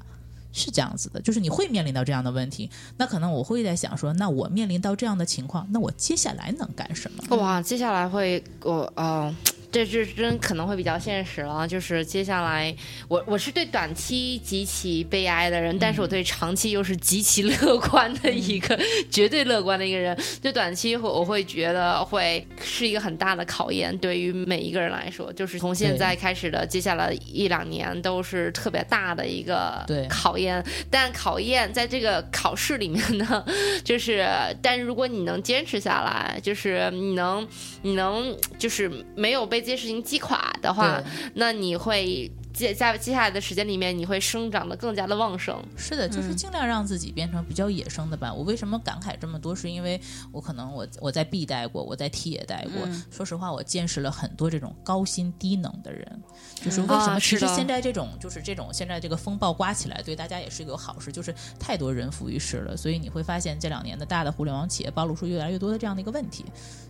[0.51, 7.37] 是这样子的，就是你会面临到这样的问题，那可能我会在想说，那我面临到这样的情况，那我接下来能干什么？
[7.37, 9.33] 哇，接下来会我呃。
[9.71, 12.73] 这是真可能会比较现实了，就是接下来
[13.09, 18.79] 我我是对短期极其悲哀的人，但是我对长期又是极其乐观的一个
[19.11, 20.17] 绝对乐观的一个人。
[20.41, 30.63] 对短期我我会觉得会是一个很大的考验，对于每一个人来说，就是从现在开始的接下来一两年都是特别大的一个考验。
[30.89, 33.45] 但考验在这个考试里面呢，
[33.83, 34.25] 就是
[34.61, 37.45] 但如果你能坚持下来，就是你能
[37.81, 39.64] 你能就是没有被。
[39.65, 41.01] 这些事情击垮的话，
[41.33, 42.31] 那你会。
[42.55, 45.61] 接下接下来的时间里面，你会生长的更加的旺盛。
[45.75, 48.33] 是的，就是尽量让自己变成比较野生的吧。
[48.33, 49.53] 我为什么感慨这么多？
[49.53, 49.99] 是因为
[50.31, 52.87] 我可能我我在 B 待过，我在 T 也待过。
[53.11, 56.21] 说实话，我见识了很多这种高薪低能的人。
[56.55, 57.19] 就是为什么？
[57.19, 61.11] 其实现在这种就是这种现在这个风暴刮起来，对大家也是一个好事。
[61.11, 66.45] 就是太多人浮于事了，所以你会发现这两年的大的互联网企业暴露出越来越多的这样的一个问题。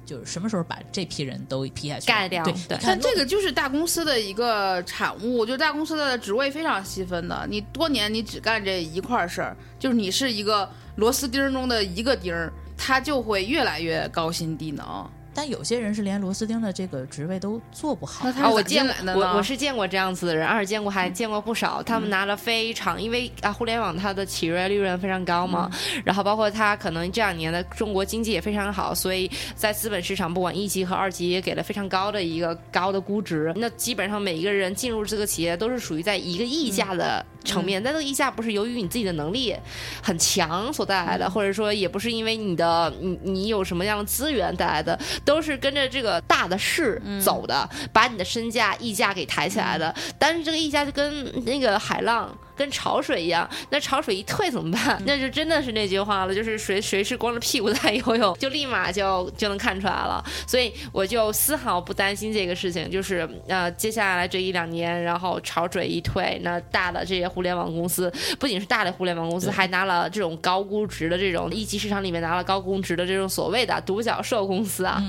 [0.05, 2.43] 就是什么时候把这批人都批下去干掉？
[2.43, 5.43] 对，看这个就是大公司的一个产物。
[5.45, 15.09] 就大公司的职位非常细分的，你多年你只干这一块事儿，就是你是一个螺丝钉中的一个钉儿，它就会越来越高薪低能。
[15.35, 18.27] 但有些人是连螺丝钉的这个职位都做不好。
[18.29, 21.83] 啊，我见我我是见过这样子的人，而且见过还见过不少。
[21.83, 25.69] 他们拿了非常，因为啊，互联网它的企业利润非常高嘛，
[26.05, 33.51] 然后包括它可能这两年的中国经济也非常好，所以在资本市场不管一级和二级也给了非常高的一个高的估值。
[33.57, 39.53] 那基本上每一个人进入这个企业都是属于在一个溢价的层面，但这个溢价不是由于你自己的能力
[40.01, 44.97] 很强所带来的，或者说也不是因为你的你你有什么样的资源带来的。
[45.25, 49.93] 都是跟着这个大的势走的，把你的身价溢价给抬起来的。
[50.17, 52.33] 但是这个溢价就跟那个海浪。
[52.55, 55.01] 跟潮水一样，那潮水一退怎么办？
[55.05, 60.23] 那就真的是那句话了，就是谁谁是光着屁股在游泳，就立马就就能看出来了。
[60.47, 75.03] 所以我就丝毫不担心这个事情，就是呃，接下来这一两年，然后潮水一退，那大的这些互联网公司，不仅是大的互联网公司，还拿了这种高估值的这种一级市场里面拿了高估值的这种所谓的独角兽公司啊。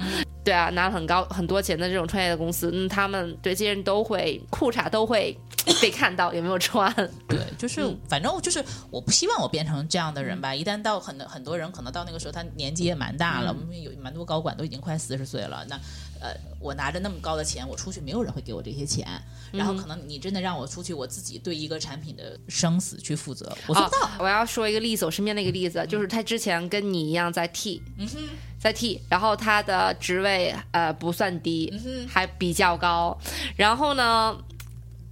[0.44, 5.36] 对啊，拿了很高很多钱的这种创业的公司，嗯，他们对这些人都会裤衩都会
[5.82, 6.92] 被看到有没有穿。
[7.28, 10.54] 对，就是反正就是我不希望我变成这样的人吧。
[10.54, 15.64] 一旦到很很多人可能到那个时候，他年纪也蛮大了，有蛮多高管都已经快四十岁了。
[15.68, 15.76] 那
[16.18, 19.06] 呃，我拿着那么高的钱，我出去没有人会给我这些钱。
[19.52, 24.10] 然后可能你真的让我出去，我自己对一个产品的生死去负责，我做不到。
[24.18, 27.82] 我要说一个例子，我身边的一个例子，就是他之前跟你一样在 T。
[28.58, 31.72] 在 T，然后他的职位呃不算低，
[32.08, 33.16] 还比较高。
[33.54, 34.36] 然后呢，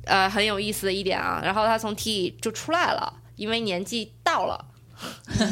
[0.07, 4.65] 呃很有意思的一点啊，然后他从 T 就出来了，因为年纪到了，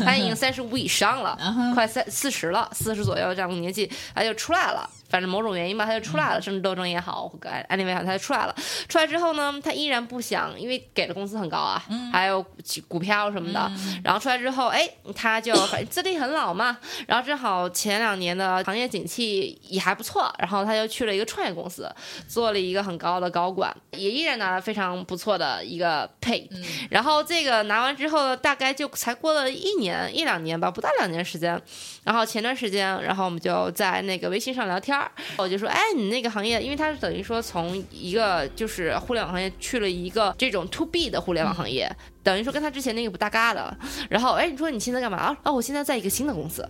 [0.04, 1.38] 他已经三十五以上了，
[1.74, 4.88] 快三四十了，四十左右这样的年纪，他就出来了。
[5.12, 7.30] 反正某种原因吧，他就出来了，政治斗争也好，
[7.68, 8.56] 安利也好，他就出来了。
[8.88, 12.42] 出来之后呢，他依然不想，因为给的工资很高啊，还有
[12.88, 13.70] 股票什么的。
[14.02, 16.78] 然后出来之后，哎，他就反正资历很老嘛。
[17.06, 21.94] 然后正好前两年的行业景气也还不错，然后他就去了一个创业公司，
[22.26, 26.48] 做了一个很高的高管，也依然拿了非常不错的一个 pay。
[26.88, 31.60] 然后这个拿完之后，大概就才过了一年一两年吧，不到两年时间。
[32.02, 35.01] 然后前段时间，然后我们就在那个微信上聊天。
[35.36, 41.90] 我就说，哎，你那个行业，因为他是等于说从一个就是互联网行业去了一个这种 to B 的互联网行业，
[42.22, 43.76] 等于说跟他之前那个不搭嘎的。
[44.08, 45.36] 然后，哎，你说你现在干嘛啊？
[45.42, 46.68] 啊，我现在在一个新的公司，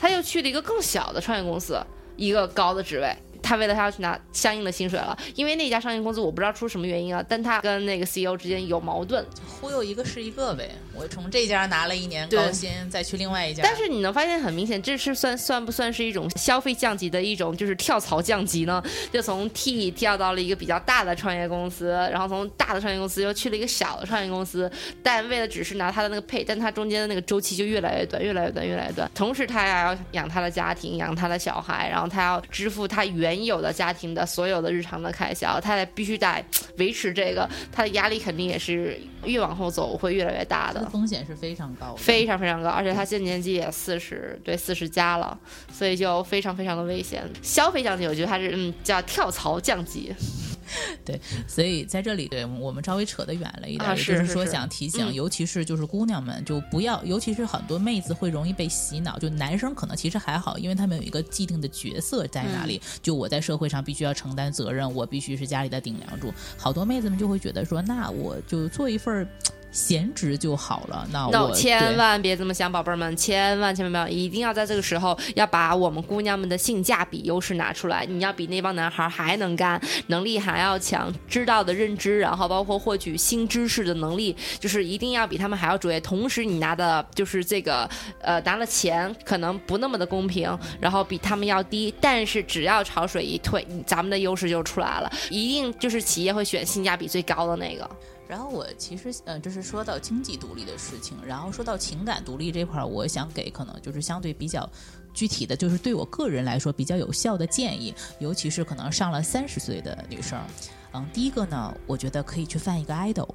[0.00, 1.80] 他又去了一个更小的创业公司，
[2.16, 3.16] 一个高的职位。
[3.42, 9.24] 他为了他要去拿相应的薪水了，因为那家商业公司我不知道出什么原因啊，但他跟那个 CEO 之间有矛盾。
[9.60, 10.70] 忽悠一个是一个呗。
[10.94, 13.62] 我从这家拿了一年高薪，再去另外一家。
[13.64, 18.82] 但是你能发现很明显，这是算算不算是一种消费降级的一种就是跳槽降级呢？
[19.10, 24.70] 就从 T 跳到了一个比较大的创业公司，然后从大的创业公司又去了一个小的创业公司，
[25.02, 29.10] 但为了只是拿他的那个配，但他中间的那个周期就越来越短，越来越短，越来越短。
[29.14, 36.44] 同时，他还要养他的家庭，养他的小孩，然后他要支付他原有的家庭的所有的日常的开销，他得必须得
[36.78, 40.88] 维持这个，他的压力肯定也是越往后走会越来越大的。
[40.90, 45.38] 风险是非常高的，非常非常高，而且他现年纪也四十，对四十加了，
[45.72, 47.22] 所以就非常非常的危险。
[47.42, 50.12] 消费降级，我觉得他是嗯叫跳槽降级，
[51.46, 66.32] 所以在这里，对我们稍微扯得远了一点，啊也就是说想提醒，嗯尤其是就是姑娘们，就不要，尤其是很多妹子会容易被洗脑，就男生可能其实还好，因为他们有一个既定的角色在那里，嗯就我在社会上必须要承担责任，我必须是家里的顶梁柱。
[66.56, 69.28] 好多妹子们就会觉得说，那我就做一份儿
[69.72, 78.04] 闲职就好了，那我 no，千万别这么想，宝贝儿们，千万千万不要，一定要在这个时候要把我们姑娘们的性价比优势拿出来。
[78.04, 85.98] 你要比那帮男孩儿还能干，能力还要强，知道的认知，然后包括获取新知识的能力，就是一定要比他们还要卓越。
[86.00, 87.88] 同时，你拿的就是这个
[88.20, 95.10] 呃拿了钱可能不那么的公平，然后比他们要低，但是只要潮水一退，咱们的优势就出来了。
[95.30, 97.88] 一定就是企业会选性价比最高的那个。
[98.32, 104.66] 然后我其实呃，就是说到经济独立的事情，然后说到情感独立这块儿，我想给可能就是相对比较
[105.12, 110.40] 具体的，就是对我个人来说比较有效的建议，尤其是可能上了三十岁的女生。
[110.94, 113.28] 嗯，第一个呢，我觉得可以去犯一个 idol。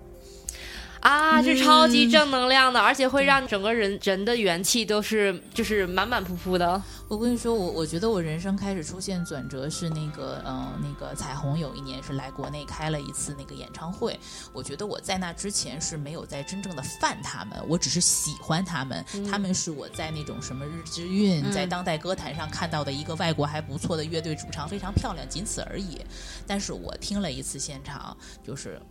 [1.02, 6.82] 啊，是超级正能量的，而且会让整个人人的元气都是就是满满扑扑的。
[7.08, 14.20] 我跟你说，我我觉得我人生开始出现转折是那个，嗯、那个彩虹有一年是来国内开了一次那个演唱会。
[14.52, 19.06] 我觉得我在那之前是没有在真正的犯他们，我只是喜欢他们。
[19.30, 26.02] 他们是我在那种什么日之韵，在当代歌坛上看到的一个外国还不错的乐队主唱，非常漂亮，仅此而已。
[26.45, 28.82] 但是我听了一次现场，就是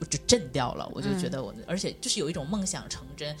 [0.00, 3.34] 我就震掉了，我就觉得我，而且就是有一种梦想成真。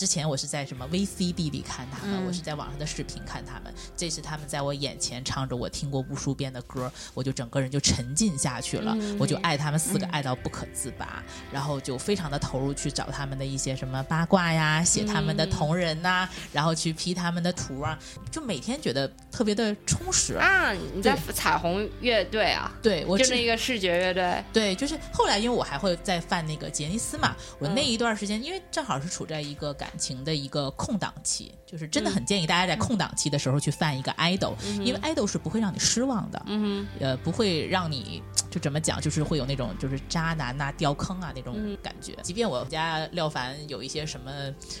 [0.00, 11.22] 之前我是在什么 VCD 里看他们，我是在网上的视频看他们，这次他们在我眼前唱着我听过无数遍的歌，我就整个人就沉浸下去了，我就爱他们四个爱到不可自拔，
[11.52, 17.98] 然后就非常的投入去找他们的一些什么八卦呀，写他们的同人呐、然后去 P 他们的图啊，
[18.30, 20.32] 就每天觉得特别的充实。
[20.32, 22.72] 啊，你在彩虹乐队啊？
[22.80, 42.14] 对我只就那个视觉乐队，对，就是后来，因为我还会再犯那个杰尼斯嘛，我那一段时间，因为正好是处在一个感情的一个空档期，就是真的很建议大家在空档期的时候去犯一个 idol，、因为 idol 是不会让你失望的，嗯呃，不会让你就怎么讲，就是会有那种就是渣男呐、掉坑啊那种嗯感觉。
[42.22, 44.30] 即便我家廖凡有一些什么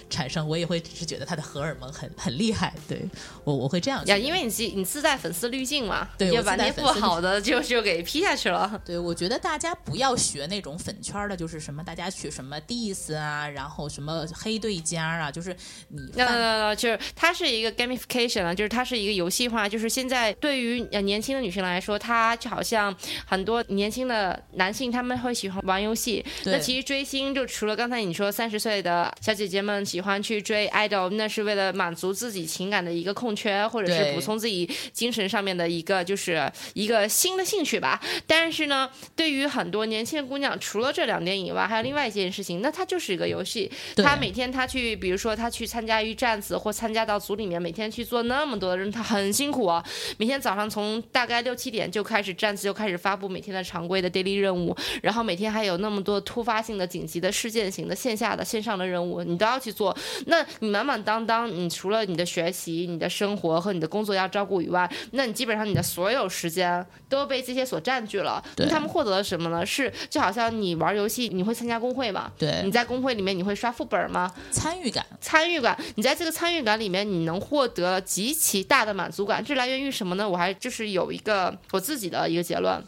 [0.08, 3.08] 产生，我也会只是觉得他的荷尔蒙很很厉害，对
[3.44, 8.80] 我我会这样哼，呀，因为你自你自带粉丝滤镜嘛，对我把那些不好的就就给 P 下去了。
[8.84, 15.54] 对，我觉得大家不要学那种粉圈的，就是什么大家取什么 diss 啊，然后什么黑对家啊，就是
[15.88, 22.94] 你那那那就是它是一个 gamification 啊，就是它是一个游戏化，就是现在对于呃年轻的女生来说，它就好像
[23.26, 38.00] 很多年轻的男性他们会喜欢玩游戏，那其实追星就除了刚才你说三十岁的小姐姐们喜欢去追 idol，那是为了满足自己情感的一个空缺，或者是补充自己精神上面的一个就是一个新的兴趣吧。
[38.26, 43.70] 但是呢，对于很多年轻的姑娘，除了这两点以外，还有另外一件事情，那它就是一个游戏。
[43.94, 49.84] 对她每天她去，比如说她去参加一站子或参加到组里面，每天去做那么多的人，她很辛苦啊。
[50.18, 59.96] 每天早上从大概六七点就开始站子，就开始发布每天的常规的 daily 任务，然后每天还有那么多突发性的、紧急的事件型的线下的、线上的任务，你都要去做。
[60.26, 68.42] 那你满满当当，你除了你的学习、你的生活和你的工作要照顾以外，那你基本上你的所有时间都被这些所占据了。
[68.56, 69.64] 那他们获得了什么呢？
[69.64, 72.32] 是就好像你玩游戏，你会参加工会吗？
[72.38, 74.32] 对你在工会里面你会刷副本吗？
[74.50, 79.44] 参与感，参与感，你在这个参与感里面，你能获得极其大的满足感。
[79.44, 80.28] 这来源于什么呢？
[80.28, 82.82] 我还就是有一个我自己的一个结论。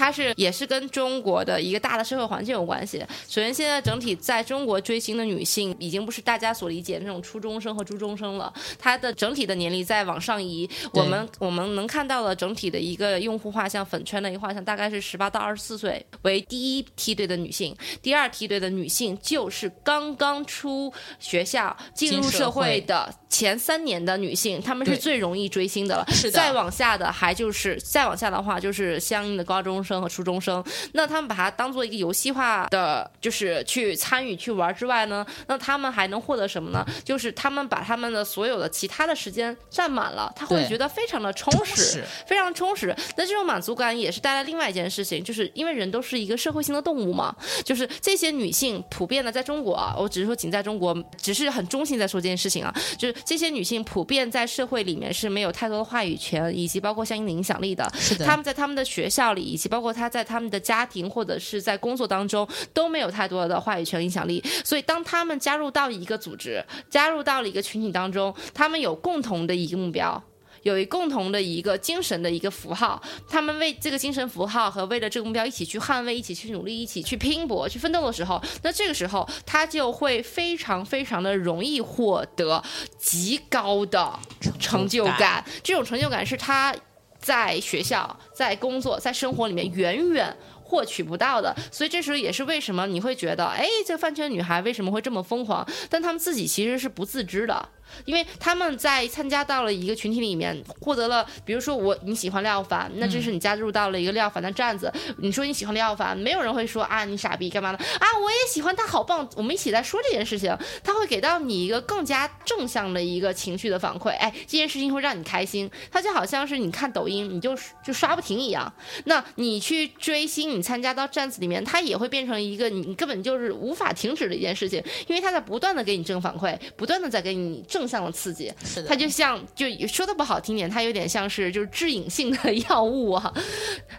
[0.00, 3.04] 它是也是跟中国的一个大的社会环境有关系。
[3.28, 10.66] 首先，现在整体在中国追星的女性已经不是大家所理解的那种初中生和初中生了，她的整体的年龄在往上移。
[10.94, 26.04] 我们我们能看到的整体的一个用户画像粉圈的一个画像，大概是十八到二十四岁为第一梯队的女性，第二梯队的女性就是刚刚出学校进入社会的前三年的女性，她们是最容易追星的了。
[26.10, 30.62] 是的再往下的还就是再往下的话，就是相应的高中生和初中生。
[30.92, 36.84] 那他们把它当做一个游戏化的，就是去参与去玩之外呢，那他们还能获得什么呢？
[37.04, 42.94] 就是他们把他们的所有的其他的时间占满了，他会觉得非常的充实，非常充实。
[43.16, 57.90] 那这种满足感也是带来另外一件事情，就是因为人都是一个社会性的动物嘛，就是这些女性普遍的在中国啊，我只是说仅在中国，只是很中性在说这件事情啊，就是这些女性普遍在社会里面是没有太多的话语权，以及包括相应的影响力的。
[57.98, 64.42] 是的，他们在他们的学校里，以及包括她在他们的家庭或者是在工作当中都没有太多的话语权、影响力。
[64.64, 70.22] 所以，当他们加入到一个组织、加入到了一个群体当中，他们有共同的一个目标。
[70.62, 82.62] 有一共同的一个精神的一个符号，他们为这个精神符号和为了这个目标一起去捍卫、一起去努力、一起去拼搏、去奋斗的时候，那这个时候他就会非常非常的容易获得
[82.98, 84.18] 极高的
[84.58, 85.44] 成就感。
[85.62, 86.74] 这种成就感是他
[87.18, 90.36] 在学校、在工作、在生活里面远远。
[90.70, 95.68] 获取不到的，所以这时候也是为什么你会觉得，哎，这饭圈女孩为什么会这么疯狂？
[95.88, 97.68] 但她们自己其实是不自知的，
[98.04, 104.92] 因为他们在参加到了一个群体里面，获得了，比如说我你喜欢廖凡，那这是你加入到了一个廖凡的站子。
[105.18, 114.10] 你说你喜欢廖凡，没有人会说啊你傻逼干嘛的啊，我也喜欢他，好棒，我们一起在说这件事情，他会给到你一个更加正向的一个情绪的反馈。
[114.10, 118.72] 哎，这件事情会让你开心，他就好像是你看抖音你就就刷不停一样。
[119.06, 128.52] 那你去追星，你参加到站子里面，它也会变成一个你根本就是无法停止的一件事情，因为它在不断的给你正反馈，不断的在给你正向的刺激。
[128.64, 133.32] 是的，它就像就说的不好听点，它有点像是就是致瘾性的药物啊，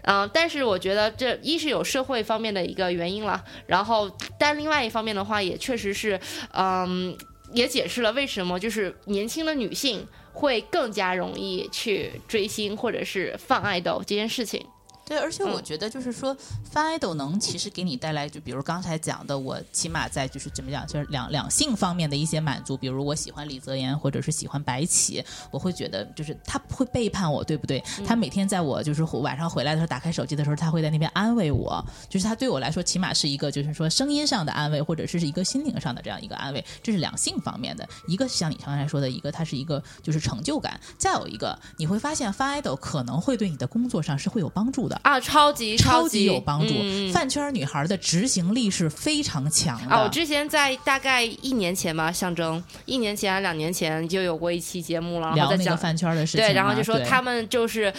[0.02, 6.18] 嗯、 但是我觉得这一是有社会方面的一个原因了，然后但另外一方面的话，也确实是，
[6.52, 7.16] 嗯，
[7.52, 14.64] 也解释了为什么就是年轻的女性会更加容易去追星或者是放爱豆这件事情。
[15.12, 16.34] 对，而且我嗯觉得就是说
[16.72, 22.78] ，fan idol 能其实给你带来，就比如刚才讲的，我起码在就是怎么讲，就是两两性方面的一些满足。
[22.78, 27.84] 比如我喜欢李泽言，或者是喜欢白起，我会觉得就是他不会背叛我，对不对？
[28.06, 37.86] 他每天在我就是晚上回来的时候，打开手机的时候，他会在那边安慰我，就是他对我来说起码是一个就是说声音上的安慰，或者是一个心灵上的这样一个安慰，这是两性方面的。
[38.06, 44.98] 一个像你刚才说的，一个它是一个就是成就感，再有一个你会发现 fan idol 可能会对你的工作上是会有帮助的。
[45.02, 46.74] 啊，超级超级级有帮助。
[47.12, 49.94] 饭圈女孩的执行力是非常强的。
[49.94, 57.92] 啊，我之前在大概一年前吧，象征一年前、两年前就有过一期节目了，然聊后在讲那个饭圈的事情，对，然后就说他们就是，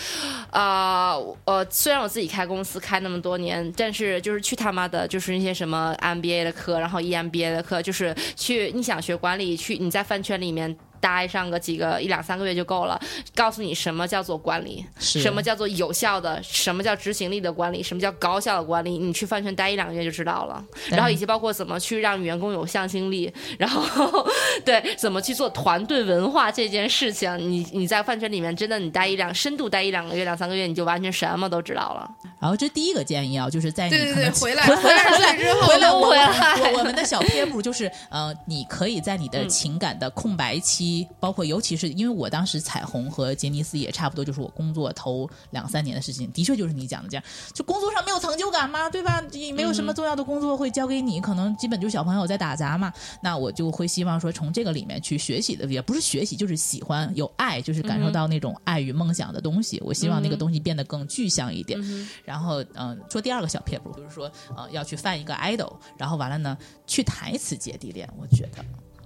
[0.51, 10.75] 呃呃，虽然我自己开公司开那么多年，但是就是去他妈的，就是那些什么 MBA 的课，然后 EMBA 的课，就是去你想学管理，去你在饭圈里面。
[11.03, 12.97] 待上个几个一两三个月就够了，
[13.35, 20.63] 告诉你什么叫做管理，什么叫做有效的，什么叫执行力的管理，什么叫高效的管理，你去饭圈待一两个月就知道了。
[20.89, 24.25] 然后以及包括怎么去让员工有向心力，然后
[24.63, 32.09] 对怎么去做团队文化这件事情，你你在饭圈里面真的你待一两深度待一两个月两三个月，你就完全什么都知道了。
[32.39, 47.23] 然后这第一个建议啊，就是在你对对对，可能回来回来 之后，回来，我回来我我们的小撇步就是，呃，你可以在你的嗯情感的空白期，包括尤其是因为我当时彩虹和杰尼斯也差不多，就是我工作头两三年的事情，的确就是你讲的这样，
[47.53, 49.21] 就工作上没有成就感嘛，对吧？
[49.31, 52.91] 你没有什么重要的工作会交给你，可能基本就是小朋友在打杂嘛，
[53.21, 59.81] 那我就会希望说从这个里面去学习的，也不是学习，就是喜欢有爱，就是感受到那种爱与梦想的东西。
[59.85, 61.79] 我希望那个东西变得更具象一点。
[62.23, 68.63] 然后嗯、呃说第二个小撇步，就是说呃要去犯一个 idol，然后完了呢去台词姐弟恋，我觉得。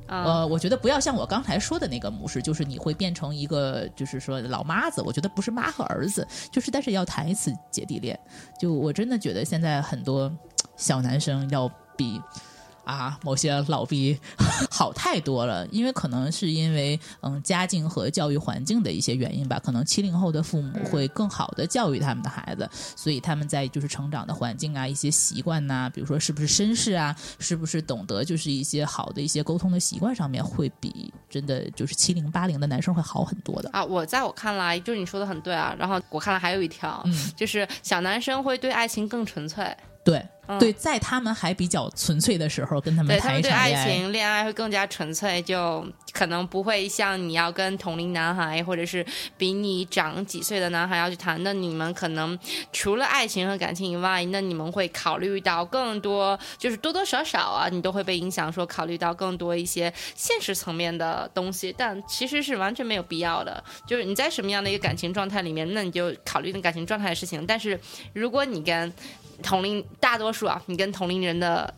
[0.08, 5.02] 呃，我觉得不要像我刚才说的那个模式，就是你会变成一个，就是说老妈子。
[5.02, 8.18] 我觉得不是妈和儿子，就是但是要谈一次姐弟恋。
[8.60, 10.32] 就我真的觉得现在很多
[10.76, 12.22] 小男生要比
[12.88, 14.18] 啊，某些老逼
[14.72, 15.68] 好太多了。
[15.68, 33.70] 因为可能是因为嗯家境和教育环境的一些原因吧，可能七零后的父母会更好的教育他们的孩子，所以他们在就是成长的环境啊、一些习惯呐、比如说是不是绅士啊，是不是懂得就是一些好的一些沟通的习惯上面，会比真的就是七零八零的男生会好很多的。
[33.74, 35.76] 啊，我在我看来，就是你说的很对啊。
[35.78, 39.76] 然后我看来还有一条，嗯，就是小男生会对爱情更纯粹，
[40.08, 43.86] 对、嗯对，在他们还比较纯粹的时候，跟他们谈一场恋爱。
[43.86, 49.06] 情、恋爱会更加纯粹，就可能不会像你要跟同龄男孩或者是
[49.38, 51.44] 比你长几岁的男孩要去谈。
[51.44, 52.40] 那你们可能
[52.72, 63.62] 除了爱情和感情以外，那你们会考虑到更多，就是多多少少啊，你都会被影响，说考虑到更多一些现实层面的东西，但其实是完全没有必要的。
[63.86, 67.46] 就是你在什么样的一个感情状态里面，那你就考虑那感情状态的事情。
[67.46, 67.78] 但是
[68.14, 68.94] 如果你跟
[69.42, 71.74] 同龄大多数啊，你跟同龄人的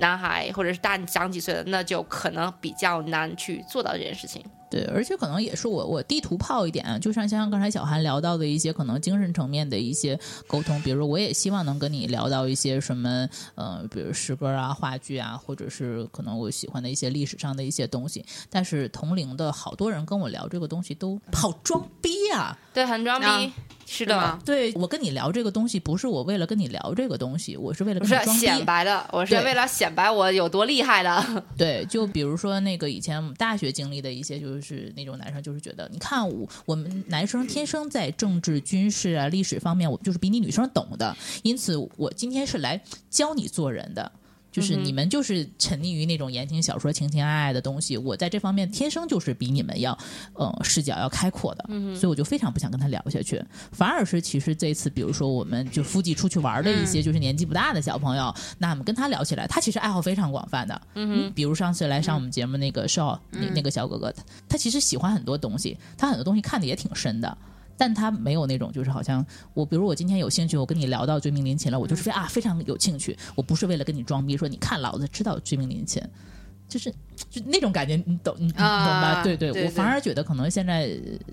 [0.00, 4.44] 男孩或者是大你长几岁的，那就可能比较难去做到这件事情。
[4.70, 18.22] 对，而且可能也是我我地图炮一点啊，就像像刚才小韩聊到的一些可能精神层面的一些沟通，比如说我也希望能跟你聊到一些什么，呃，比如诗歌啊、话剧啊，或者是可能我喜欢的一些历史上的一些东西。
[18.50, 22.54] 但是同龄的好多人跟我聊这个东西都好装逼啊！
[22.74, 23.52] 对，很装逼，啊
[23.90, 28.36] 是的吗，对我跟你聊这个东西，不是我为了跟你聊这个东西，我是为了不是跟你装。
[28.36, 31.42] 显摆的，我是为了显摆我有多厉害的。
[31.56, 42.78] 对，就比如说那个以前我们大学经历的一些，就是那种男生就是觉得，你看我我们男生天生在政治、军事啊、历史方面，我们就是比你女生懂的，因此我今天是来
[43.08, 44.12] 教你做人的。
[44.50, 49.96] 就是你们就是沉溺于那种言情小说、情情爱爱的东西，我在这方面天生就是比你们要，
[50.34, 53.42] 呃，视角要开阔的，所以我就非常不想跟他聊下去。
[53.72, 67.38] 反而是其实这次，比如说我们就夫妻出去玩的一些就是年纪不大的小朋友，那我们跟他聊起来，他其实爱好非常广泛的，嗯，比如上次来上我们节目那个少、那那个小哥哥，他他其实喜欢很多东西，他很多东西看的也挺深的。
[67.78, 69.24] 但他没有那种，就是好像
[69.54, 76.02] 我，比如我今天有兴趣，我跟你聊到追名林琴了，我就是非啊非常有兴趣，我不是为了跟你装逼，说你看老子知道追名林琴，
[76.68, 76.90] 就是
[77.30, 78.64] 就那种感觉，你懂你你懂吧？
[78.66, 80.90] 啊对对，我反而觉得可能现在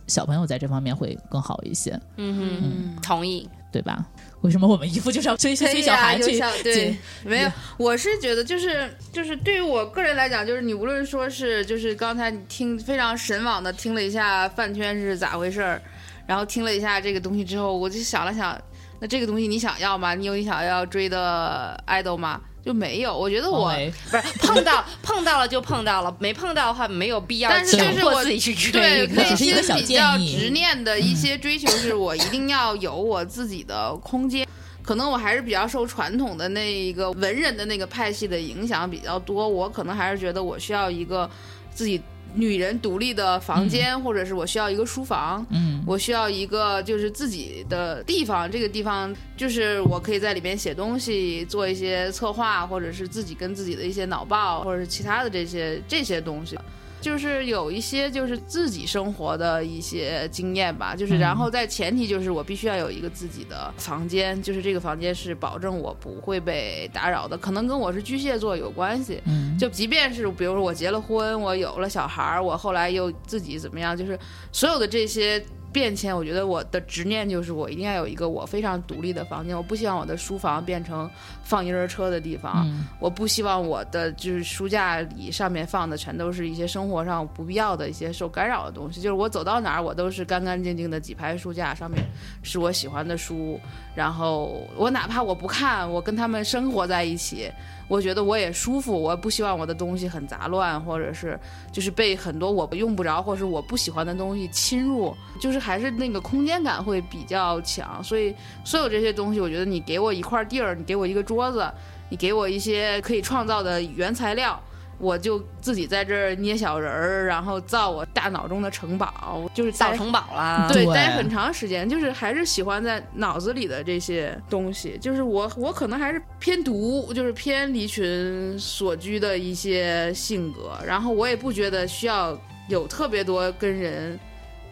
[0.07, 3.49] 小朋友在这方面会更好一些，嗯嗯，同意。
[3.71, 4.05] 对吧？
[4.39, 15.81] 为什么我们一副就是要追可以啊追小孩去对，没有，我是觉得就是就是对于我个人来讲，就是你无论说是就是刚才你听非常神往的听了一下饭圈是咋回事儿，
[16.27, 18.59] 然后听了一下这个东西之后，我就想了想，
[18.99, 20.15] 那这个东西你想要吗？
[20.15, 22.41] 你有你想要追的 idol 吗？
[22.63, 23.15] 就没有。
[23.15, 23.71] 我觉得我
[24.09, 34.47] 不是碰到 碰到了就碰到了，没碰到的话没有必要但是强就是我迫自己去追对内心比较执念的一些追求，是我一定要有我自己的空间。
[34.81, 41.29] 可能我还是比较受传统的那一个文人的那个派系的影响比较多，我可能还是觉得我需要一个
[41.71, 42.01] 自己
[42.35, 45.45] 女人独立的房间，或者是我需要一个书房。
[45.49, 56.57] 嗯，我需要一个就是自己的地方，这个地方就是我可以在里边写东西，做一些策划，或者是自己跟自己的一些脑报，或者是其他的这些这些东西。
[57.05, 61.19] 就是有一些就是自己生活的一些经验吧，就是嗯。
[61.19, 69.55] 然后在前提就是我必须要有一个自己的房间，就是这个房间是保证我不会被打扰的，可能跟我是巨蟹座有关系，嗯。
[69.55, 74.17] 就即便是比如说我结了婚，我有了小孩儿，我后来又自己怎么样，就是
[74.51, 75.45] 所有的这些
[75.75, 81.09] 变迁，我觉得我的执念就是我一定要有一个我非常独立的房间，我不希望我的书房变成
[81.43, 92.01] 放婴儿车的地方，嗯我不希望我的就是书架里上面放的全都是一些生活上不必要的一些受干扰的东西，就是我走到哪儿我都是干干净净的几排书架，上面
[92.41, 93.59] 是我喜欢的书，
[93.93, 97.51] 然后我哪怕我不看，我跟他们生活在一起。
[97.87, 101.39] 我觉得我也舒服，我不希望我的东西很杂乱，或者是
[101.71, 108.03] 就是被很多我用不着或者是我不喜欢的东西侵入，就是还是那个空间感会比较强。
[108.03, 108.33] 所以
[108.63, 111.69] 所有这些东西，我觉得你给我一块地儿，你给我一个桌子，
[112.09, 114.59] 你给我一些可以创造的原材料。
[114.97, 124.97] 我就自己在这儿捏小人儿，然后造我大脑中的城堡，就是待造城堡啦，对对待很长时间，就是还是喜欢在脑子里的这些东西。
[125.01, 132.37] 就是我我可能还是偏独，就是偏离群所居的一些性格，然后我也不觉得需要
[132.69, 134.19] 有特别多跟人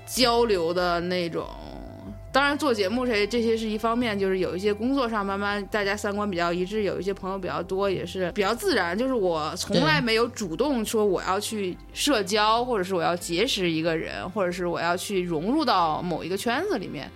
[0.06, 1.46] 交流的那种。
[2.34, 8.98] 当然，做节目这这些是一方面，就是有一些工作上慢慢大家三观比较一致，有一些朋友比较多，也是比较自然。
[8.98, 17.08] 就是我从来没有主动说我要去社交，或者是我要结识一个人，或者是我要去融入到某一个圈子里面。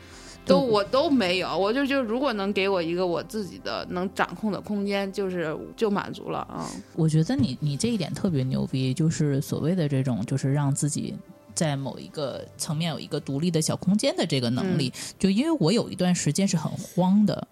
[0.45, 6.65] 都我都没有，我就就如果能给我一个我自己的能掌控的空间，就是就满足了啊。
[6.95, 11.13] 我觉得你你这一点特别牛逼，就是所谓的这种，就是让自己
[11.57, 14.93] 在某一个层面有一个独立的小空间的这个能力。
[15.19, 17.47] 就因为我有一段时间是很慌的，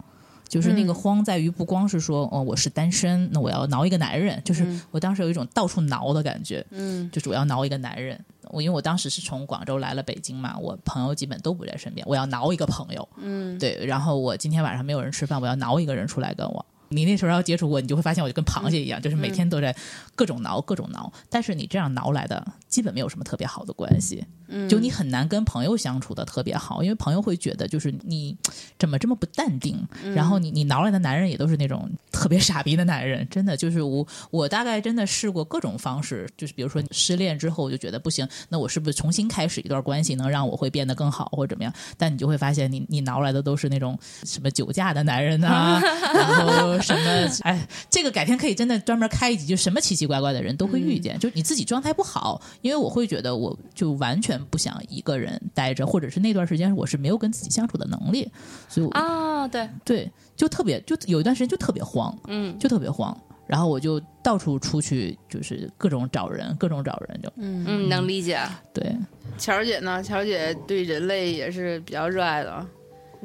[0.47, 8.24] 就是那个嗯慌在于不光是说哦我是单身，那我要挠一个男人，就是嗯我当时有一种到处挠的感觉，嗯就是我要挠一个男人。
[8.49, 13.10] 我因为我当时是从广州来了北京嘛，我朋友基本都不在身边，我要挠一个朋友。
[13.18, 16.64] 嗯，对，然后我今天晚上没有人吃饭，我要挠一个人出来跟我。
[16.89, 19.76] 你那时候要接触我，你就会发现我就跟螃蟹一样，就是每天都在
[20.16, 21.11] 各种挠、各种挠。
[21.30, 24.26] 但是你这样挠来的，基本没有什么特别好的关系。
[24.47, 28.38] 嗯就你很难跟朋友相处的特别好，因为朋友会觉得就是你
[28.78, 29.76] 怎么这么不淡定，
[30.13, 41.74] 然后你你挠来的男人也都是那种特别傻逼的男人， 真的就是我我大概真的试过各种方式，就是比如说失恋之后我就觉得不行，那我是不是重新开始一段关系能让我会变得更好或者怎么样？
[41.97, 45.82] 但你就会发现你你挠来的都是那种什么酒驾的男人呐、
[46.13, 58.30] 然后什么哎，这个改天可以真的专门开一集，就什么奇奇怪怪的人都会遇见，就你自己状态不好，因为我会觉得我就完全不想一个人待着，或者是那段时间我是没有跟自己相处的能力，
[58.68, 63.15] 所以我、啊，对，对就特别就有一段时间就特别慌，嗯，就特别慌。
[63.48, 68.40] 然后我就到处出去，就是各种找人，各种找人，就嗯，能理解。
[68.73, 68.98] 对，
[69.38, 70.02] 乔姐呢？
[70.02, 72.65] 乔姐对人类也是比较热爱的，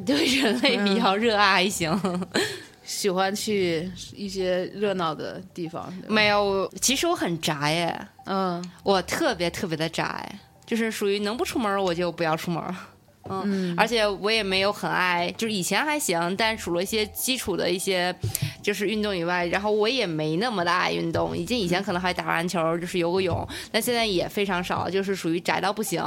[0.05, 1.91] 对人类比较热爱，行。
[2.83, 5.93] 喜欢去一些热闹的地方。
[6.09, 10.27] 没有，其实我很宅耶，嗯我特别特别的宅，
[10.67, 12.63] 就是属于能不出门我就不要出门。
[13.29, 18.15] 嗯，嗯而且我也没有很爱，就是以前还行，但除了一些基础的一些
[18.63, 21.37] 就是运动以外，然后我也没那么的爱运动。
[21.37, 26.03] 以前以前可能还打篮球，就是游个泳，但现在也非常少，就是属于宅到不行。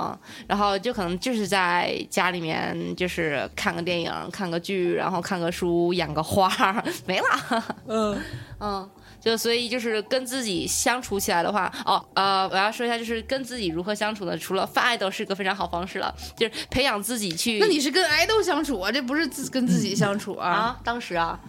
[0.48, 7.64] 然后就可能就是在家里面，就是看个电影、看个剧，然后看个书、养个花儿，没了。
[7.88, 8.22] 嗯
[8.60, 8.90] 嗯，
[9.24, 14.38] 就所以就是跟自己相处起来的话，哦，呃，我要说一下，就是跟自己如何相处呢？
[14.38, 17.58] 除了饭爱豆是个非常好方式了，就是培养自己去。
[17.60, 18.91] 那你是跟爱豆相处啊？
[18.91, 20.50] 这不是自跟自己相处啊？
[20.50, 21.40] 啊，当时啊，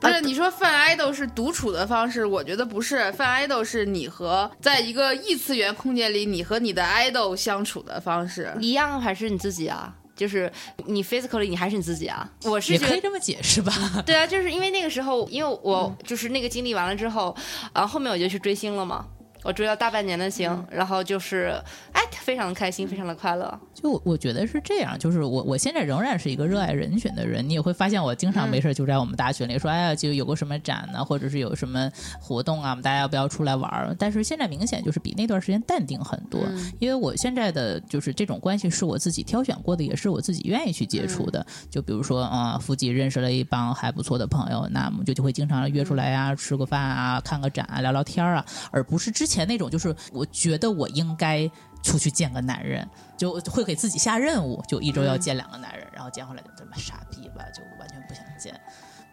[0.00, 3.10] 不是，你说泛爱豆是独处的方式，我觉得不是。
[3.12, 8.54] 泛爱豆是你和在一个异次元空间里，你和你的爱豆相处的方式。
[8.60, 9.92] 一样还是你自己啊？
[10.16, 10.50] 就是
[10.86, 12.28] 你 physically 你还是你自己啊？
[12.44, 13.72] 我是觉得也可以这么解释吧。
[14.06, 17.36] 对啊，就是因为那个时候，因为我就是那个经历完了之后，
[17.72, 19.06] 啊，后面我就去追星了嘛。
[19.42, 21.60] 我追了大半年的星，然后就是
[21.92, 23.60] 哎，非常的开心，非常的快乐。
[23.74, 31.90] 就我我觉得是这样，就是我我现在仍然是一个热爱人群的人，你也会发现我经常没事就在我们大群里说，哎呀，就有个什么展呢，或者是有什么
[32.20, 33.94] 活动啊，我们大家要不要出来玩儿？
[33.98, 36.40] 但是现在明显就是比那段时间淡定很多，
[36.78, 41.44] 因为我现在的就是这种关系是我自己挑选过的，也是我自己愿意去接触的。
[41.70, 51.50] 就比如说，啊、附近认识了一帮还不错的朋友，那我们就就会经常约出来呀、吃个饭啊，看个展啊，聊聊天儿啊，而不是之前那种就是我觉得我应该。
[51.82, 57.62] 出去见个男人，就会给自己下任务，就一周要见两个男人，然后见回来就这么傻逼吧，就。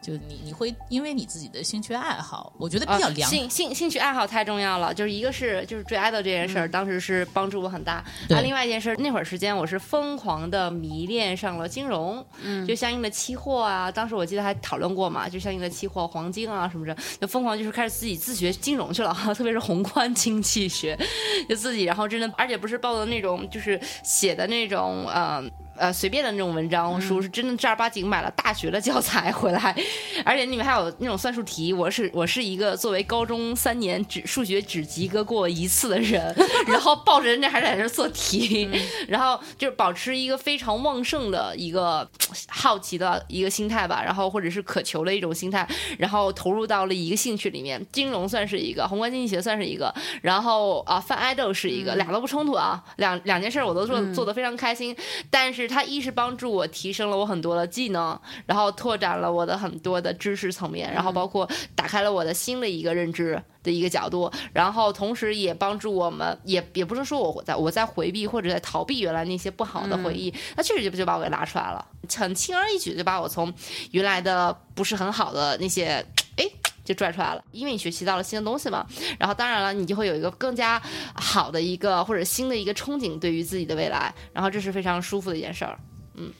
[0.03, 3.27] 就你你会因为你自己的兴趣爱好，我觉得比较良。
[3.27, 8.03] 啊兴兴兴趣爱好太重要了，就是一个是就是追 idol 这件事儿，当时是帮助我很大。
[8.27, 20.99] 对啊，另外一件事儿，那会儿时间我是疯狂的迷恋上了金融，嗯，就相应的期货啊，当时我记得还讨论过嘛，就相应的期货、黄金啊什么的，就疯狂就是开始自己自学金融去了， 特别是宏观经济学，
[21.47, 25.41] 就自己，然后真的，而且不是报的那种就是写的那种呃。
[25.75, 29.75] 呃，随便的那种文章书是真的正儿八经买了大学的教材回来，
[30.23, 31.73] 而且里面还有那种算术题。
[31.73, 36.33] 我是我是一个作为高中三年只数学只及格过一次的人，
[36.67, 38.69] 然后抱着人家还在那做题，
[39.07, 42.07] 然后就是保持一个非常旺盛的一个
[42.47, 45.67] 好奇的一个心态吧，然后或者是渴求的一种心态，
[45.97, 47.83] 然后投入到了一个兴趣里面。
[47.91, 54.95] 金融算是一个，宏观经济学算是一个，然后啊，泛爱豆是一个，俩都不冲突啊，两两件事儿我都做做的非常开心，
[55.29, 71.85] 但是它一是帮助我提升了我很多的技能，然后拓展了我的很多的知识层面，然后包括打开了我的新的一个认知的一个角度，然后同时也帮助我们，也也不是说我在我在回避或者在逃避原来那些不好的回忆，那确实就就把我给拉出来了，
[72.15, 73.53] 很轻而易举就把我从
[73.91, 76.05] 原来的不是很好的那些
[76.37, 76.45] 哎。
[76.83, 78.85] 就拽出来了，因为你学习到了新的东西嘛，
[79.19, 80.81] 然后当然了，你就会有一个更加
[81.13, 85.79] 好的一个或者新的一个憧憬对于自己的未来，然后这是非常舒服的一件事儿。
[86.15, 86.31] 嗯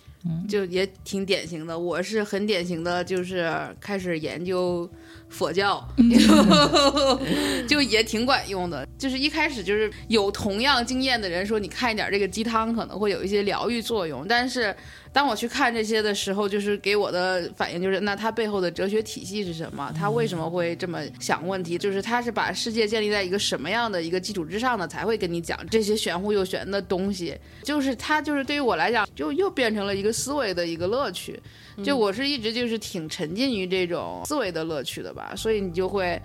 [0.47, 1.77] 就也挺典型的。
[1.77, 4.89] 我是很典型的，就是开始研究
[5.27, 5.85] 佛教，
[7.67, 8.87] 就也挺管用的。
[8.97, 14.25] 就是一开始就是有同样经验的人说，你看一点这个鸡汤可能会有一些疗愈作用。
[14.25, 14.73] 但是
[15.13, 19.93] 当我去看这些的时候，就是给我的反应就是，那他背后的哲学体系是什么？
[19.95, 21.77] 他为什么会这么想问题？
[21.77, 24.87] 就是他是把世界建立在一个什么样的一个基础之上呢？
[24.87, 27.37] 才会跟你讲这些玄乎又玄的东西。
[27.61, 31.39] 就是他就是对于我来讲，就又变成了一个思维的一个乐趣。
[31.83, 36.19] 就我是一直就是挺沉浸于这种思维的乐趣的吧，所以你就会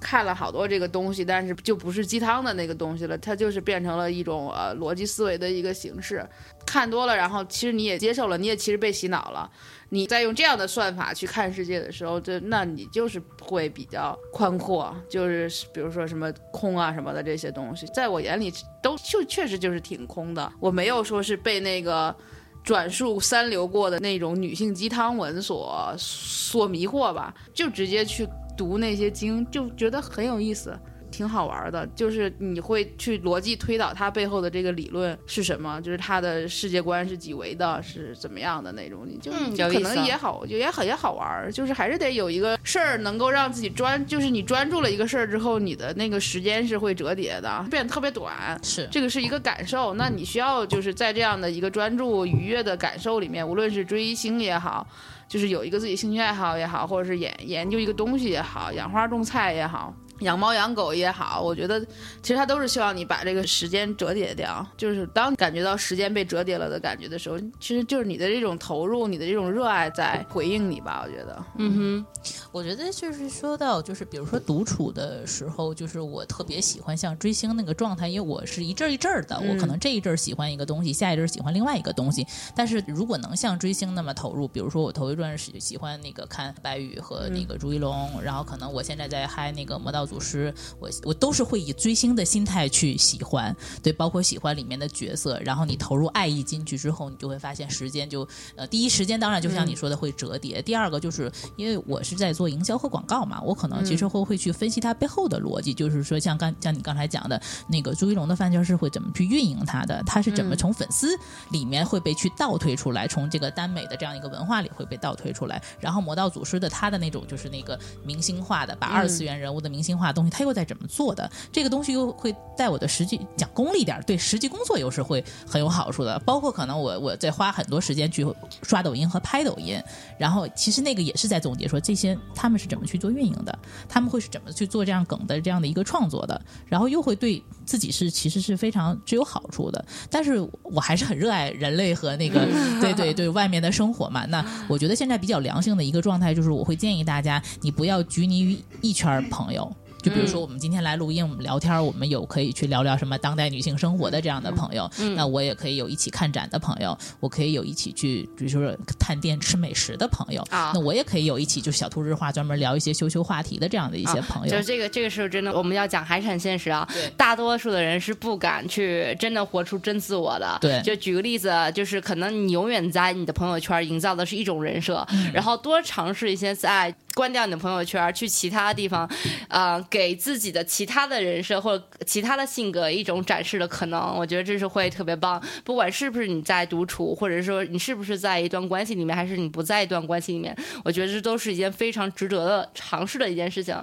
[0.00, 6.26] 看了好多这个东西，但是就不是鸡汤的那个东西了，它就是变成了一种呃逻辑思维的一个形式。
[6.66, 9.50] 看多了，然后其实你也接受了，你也其实被洗脑了。
[9.90, 18.52] 你在用这样的算法去看世界的时候，这那你就是会比较宽阔，就是比如说什么空啊什么的这些东西，在我眼里
[18.82, 20.50] 都就确实就是挺空的。
[20.60, 22.14] 我没有说是被那个。
[22.62, 28.28] 转述三流过的那种女性鸡汤文所所迷惑吧，就直接去
[28.60, 30.78] 读那些经，就觉得很有意思。
[31.10, 39.30] 挺好玩的，就是你会去逻辑推导它背后的这个理论是什么，就是它的世界观是几维的，是怎么样的那种，你就
[39.68, 54.86] 可能也好，就也很也好玩，就是还是得有一个事儿能够让自己专，就是你专注了一个事儿之后，你的那个时间是会折叠的，变得特别短，是这个是一个感受，那你需要就是在这样的一个专注愉悦的感受里面，无论是追星也好，
[55.28, 59.94] 就是有一个自己兴趣爱好也好，或者是研研究一个东西也好，养花种菜也好。
[60.20, 61.80] 养猫养狗也好，我觉得
[62.22, 64.66] 其实它都是希望你把这个时间折叠掉。
[64.76, 71.02] 就是当感觉到时间被折叠了的感觉的时候，其实就是你的这种投入、你的这种热爱在回应你吧。
[71.04, 72.06] 我觉得，嗯哼，
[72.52, 82.26] 我觉得就是说到，就是比如说独处的时候，就是我特别喜欢像追星那个状态，因为我是一阵一阵的，我可能这一阵喜欢一个东西，下一阵喜欢另外一个东西。
[82.54, 90.06] 但是如果能像追星那么投入，比如说我头一段是喜欢那个看白宇和那个朱一龙，然后可能我现在在嗨那个魔道。
[90.10, 98.26] 祖师，我我都是会以追星的心态去喜欢，对，包括喜欢里面的角色，然后你投入爱意进去之后，你就会发现时间就
[98.56, 111.16] 呃，第一时间当然就像你说的会折叠，第二个就是因为我是在做营销和广告嘛，我可能其实会会去分析它背后的逻辑，就是说像刚像你刚才讲的那个朱一龙的饭圈是会怎么去运营它的，它是怎么从粉丝
[111.50, 119.99] 里面会被去倒推出来，从这个耽美的这样一个文化里会被倒推出来，然后魔道祖师的他的那种就是那个明星化的，把二次元人物的明星。
[120.00, 121.30] 化东西，他又在怎么做的？
[121.52, 126.18] 这个东西又会在我的实际讲功利点，对实际工作又是会很有好处的。
[126.20, 128.26] 包括可能我我在花很多时间去
[128.62, 129.78] 刷抖音和拍抖音，
[130.18, 133.58] 然后其实那个也是在总结说这些他们是怎么去做运营的，
[133.88, 139.84] 他们会是怎么去做这样梗的这样的一个创作的，然后又会对自己是其实是非常具有好处的。
[140.08, 142.46] 但是我还是很热爱人类和那个
[142.80, 144.24] 对对对外面的生活嘛。
[144.26, 149.70] 那我觉得现在比较良性的一个状态就是，我会建议大家你不要拘泥于一圈朋友。
[150.02, 154.90] 就比如说，我们今天来录音，我们聊天，我们有可以去聊聊什么当代女性生活的这样的朋友。
[155.14, 160.42] 那我也可以有一起看展的朋友，我可以有一起去，比如说探店吃美食的朋友。
[160.50, 164.50] 啊，那我也可以有一起，就小兔日化专门聊一些羞羞话题的这样的一些朋友。
[164.50, 166.88] 就这个这个时候真的，我们要讲还是很现实啊。
[166.92, 170.58] 对，大多数的人是不敢去真的活出真自我的。
[170.60, 176.94] 对，就举个例子，就是可能你永远在你的朋友圈营造的是一种人设，然后多尝试一些在。
[177.14, 179.08] 关掉你的朋友圈，去其他地方，
[179.48, 184.16] 呃，给自己的其他的人设或者其他的性格一种展示的可能。
[184.16, 185.42] 我觉得这是会特别棒。
[185.64, 193.76] 不管是不是你在独处，或者说你是不是在一段关系里面，还是你不在一段关系里面，我觉得这都是一件非常值得的尝试的一件事情。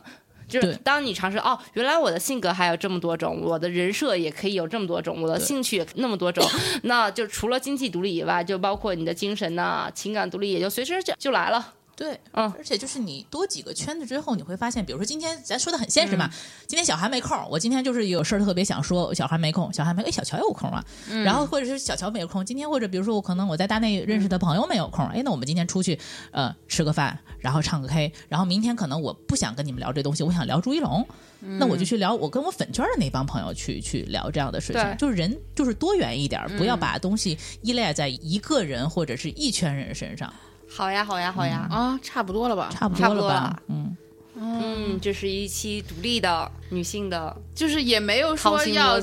[0.48, 6.42] 就是当你尝试哦，原来我的性格还有这么多种，我的人设也可以有这么多种，我的兴趣那么多种，
[6.84, 11.74] 那就除了经济独立以外，就包括你的精神呐、情感独立，也就随时就就来了。
[11.98, 16.30] 对，嗯，而且就是你多几个圈子之后，你会发现，比如说今天咱说的很现实嘛，
[16.68, 20.86] 今天小韩没空，我今天就是有事儿特别想说，小韩没空，小韩没，哎，小乔有空啊，
[21.26, 26.00] 然后或者是小乔没有空，今天或者比如说我可能我在大内认识的朋友没有空，哎，那我们今天出去
[26.30, 31.04] 呃吃个饭，然后唱个 K，然后明天可能我不想跟你们聊这东西，我想聊朱一龙，
[31.40, 40.32] 那我就去聊我跟我粉圈的那帮朋友去去聊这样的事情，就是人就是多元一点，不要把东西依赖在一个人或者是一圈人身上。
[40.70, 41.68] 好呀，好呀，好呀！
[41.72, 42.70] 啊，差不多了吧？
[42.72, 43.60] 差不多了吧？
[43.68, 43.96] 嗯
[44.40, 49.00] 嗯，这是一期独立的女性的，就是也没有说要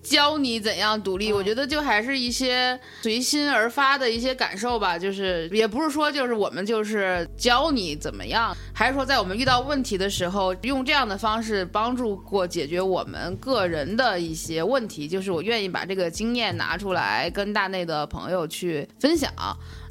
[0.00, 4.96] 教你怎样独立，我觉得就还是一些随心而发的一些感受吧。
[4.96, 15.08] 就是也不是说就是我们就是教你怎么样，还是说在我们遇到问题的时候，用这样的方式帮助过解决我们个人的一些问题。
[15.08, 19.30] 就是我愿意把这个经验拿出来跟大内的朋友去分享。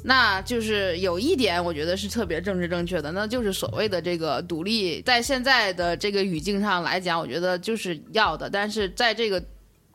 [0.08, 8.48] 那就是有一点，我觉得是特别政治正确的，那就是所谓的这个独立，在现在的这个语境上来讲，我觉得就是要的。
[8.48, 9.44] 但是在这个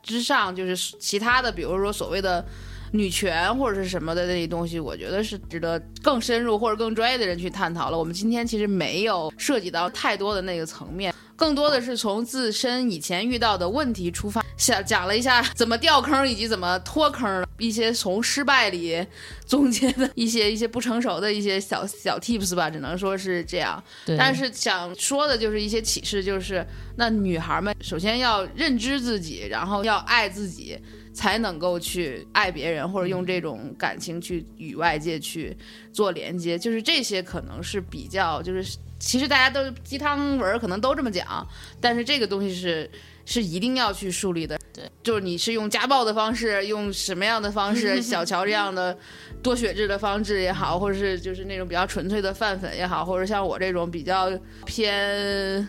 [0.04, 2.46] 之上，就是其他的，比如说所谓的
[2.94, 7.98] 女权或者是什么的那些东西，我觉得是值得更深入或者更专业的人去探讨了。
[7.98, 11.12] 我们今天其实没有涉及到太多的那个层面。
[11.36, 19.04] 更多的是从自身以前遇到的问题出发，想讲了一下怎么掉坑以及怎么脱坑，一些从失败里
[19.44, 23.82] 总结的一些一些不成熟的一些小小 tips 吧，只能说是这样。
[24.16, 26.64] 但是想说的就是一些启示，就是
[26.96, 30.78] 那女孩们首先要认知自己，然后要爱自己，
[31.14, 35.56] 才能够去爱别人，或者用这种感情去与外界去
[35.90, 36.58] 做连接。
[36.58, 38.76] 就是这些可能是比较就是。
[39.00, 41.46] 其实大家都鸡汤文可能都这么讲，
[41.78, 42.90] 但是这个东西是
[43.26, 44.58] 是一定要去树立的。
[44.72, 48.96] 对，就是你是用家暴的方式，用什么样的方式， 小乔这样的
[49.42, 54.30] 多血质的方式也好，或者是就是那种比较纯粹的饭粉也好，或者像我这种比较
[54.64, 55.66] 偏。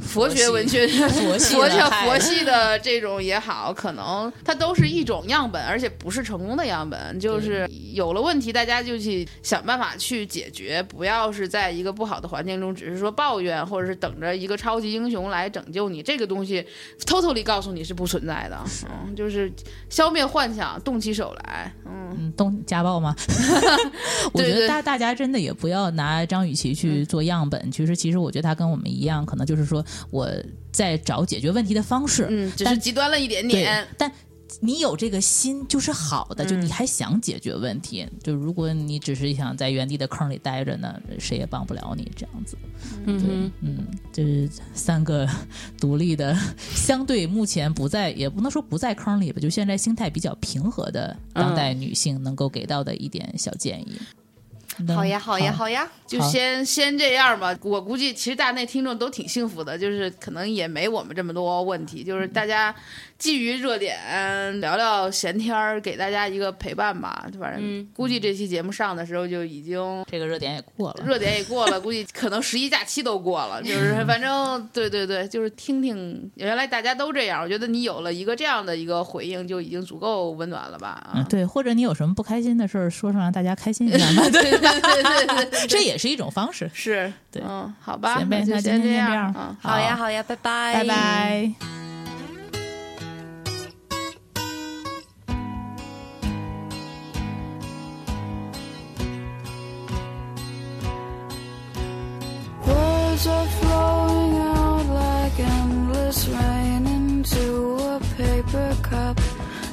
[0.00, 7.18] 佛学文学、佛系、佛佛系的这种也好，可能它都是一种样本，而且不是成功的样本。
[7.20, 16.02] 就是有了问题，大家就去想办法去解决，不要是在一个不好的环境中，只是说抱怨，或者是等着一个超级英雄来拯救你。
[16.02, 16.66] 这个东西
[17.04, 18.58] ，totally 告诉你是不存在的。
[18.88, 19.52] 嗯，就是
[19.90, 21.72] 消灭幻想，动起手来。
[21.84, 23.14] 嗯，动家暴吗？
[24.32, 27.70] 我觉得大大家真的也不要拿张雨绮去做样本。
[27.70, 29.84] 其实，其实我觉得她跟我们一样，可能就是说。
[30.10, 30.30] 我
[30.70, 33.86] 在找解决问题的方式，嗯，只是极端了一点点。
[33.96, 34.10] 但
[34.60, 38.06] 你有这个心就是好的，就你还想解决问题。
[38.22, 42.56] 就如果你只是想在原地的坑里待着呢，谁也帮不了你这样子。
[43.06, 45.28] 嗯嗯，就是三个
[45.78, 46.36] 独立的，
[46.74, 53.98] 相对目前不在，也不能说不在坑里吧，就现在心态比较平和的当代女性能够给到的一点小建议。
[54.94, 57.56] 好呀，好呀，好呀，就先先这样吧。
[57.62, 62.74] 我估计其实大内听众都挺幸福的，就是可能也没我们这么多问题，就是大家。
[63.18, 63.98] 基于热点
[64.60, 67.26] 聊聊闲天儿，给大家一个陪伴吧。
[67.40, 73.60] 反正估计这期节目上的时候就已经这个热点也过了，热点也过了，估计可能十一假期都过了。
[73.60, 81.10] 就是 反正对对对，就是听听原来大家都这样，我觉得你有了一个这样的一个回应，就已经足够温暖了吧？
[81.16, 84.56] 嗯，对，或者你有什么不开心的事儿，说上让大家开心一下 对，
[85.68, 86.70] 这也是一种方式。
[86.74, 89.32] 是，对，嗯，好吧，那就先这样。
[89.62, 91.52] 好呀，好呀，拜拜，拜拜。
[102.66, 109.18] Words are flowing out like endless rain into a paper cup.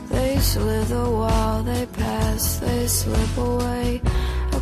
[0.09, 4.01] They slither while they pass, they slip away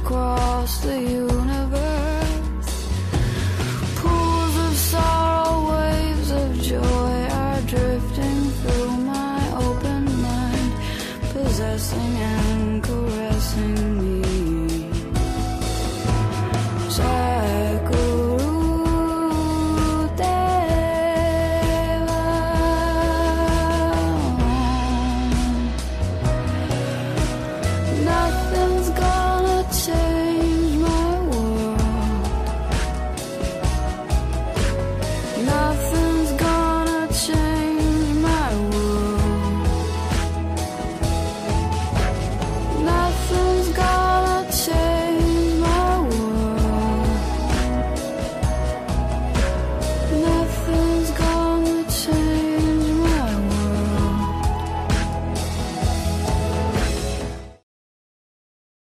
[0.03, 2.12] across the universe.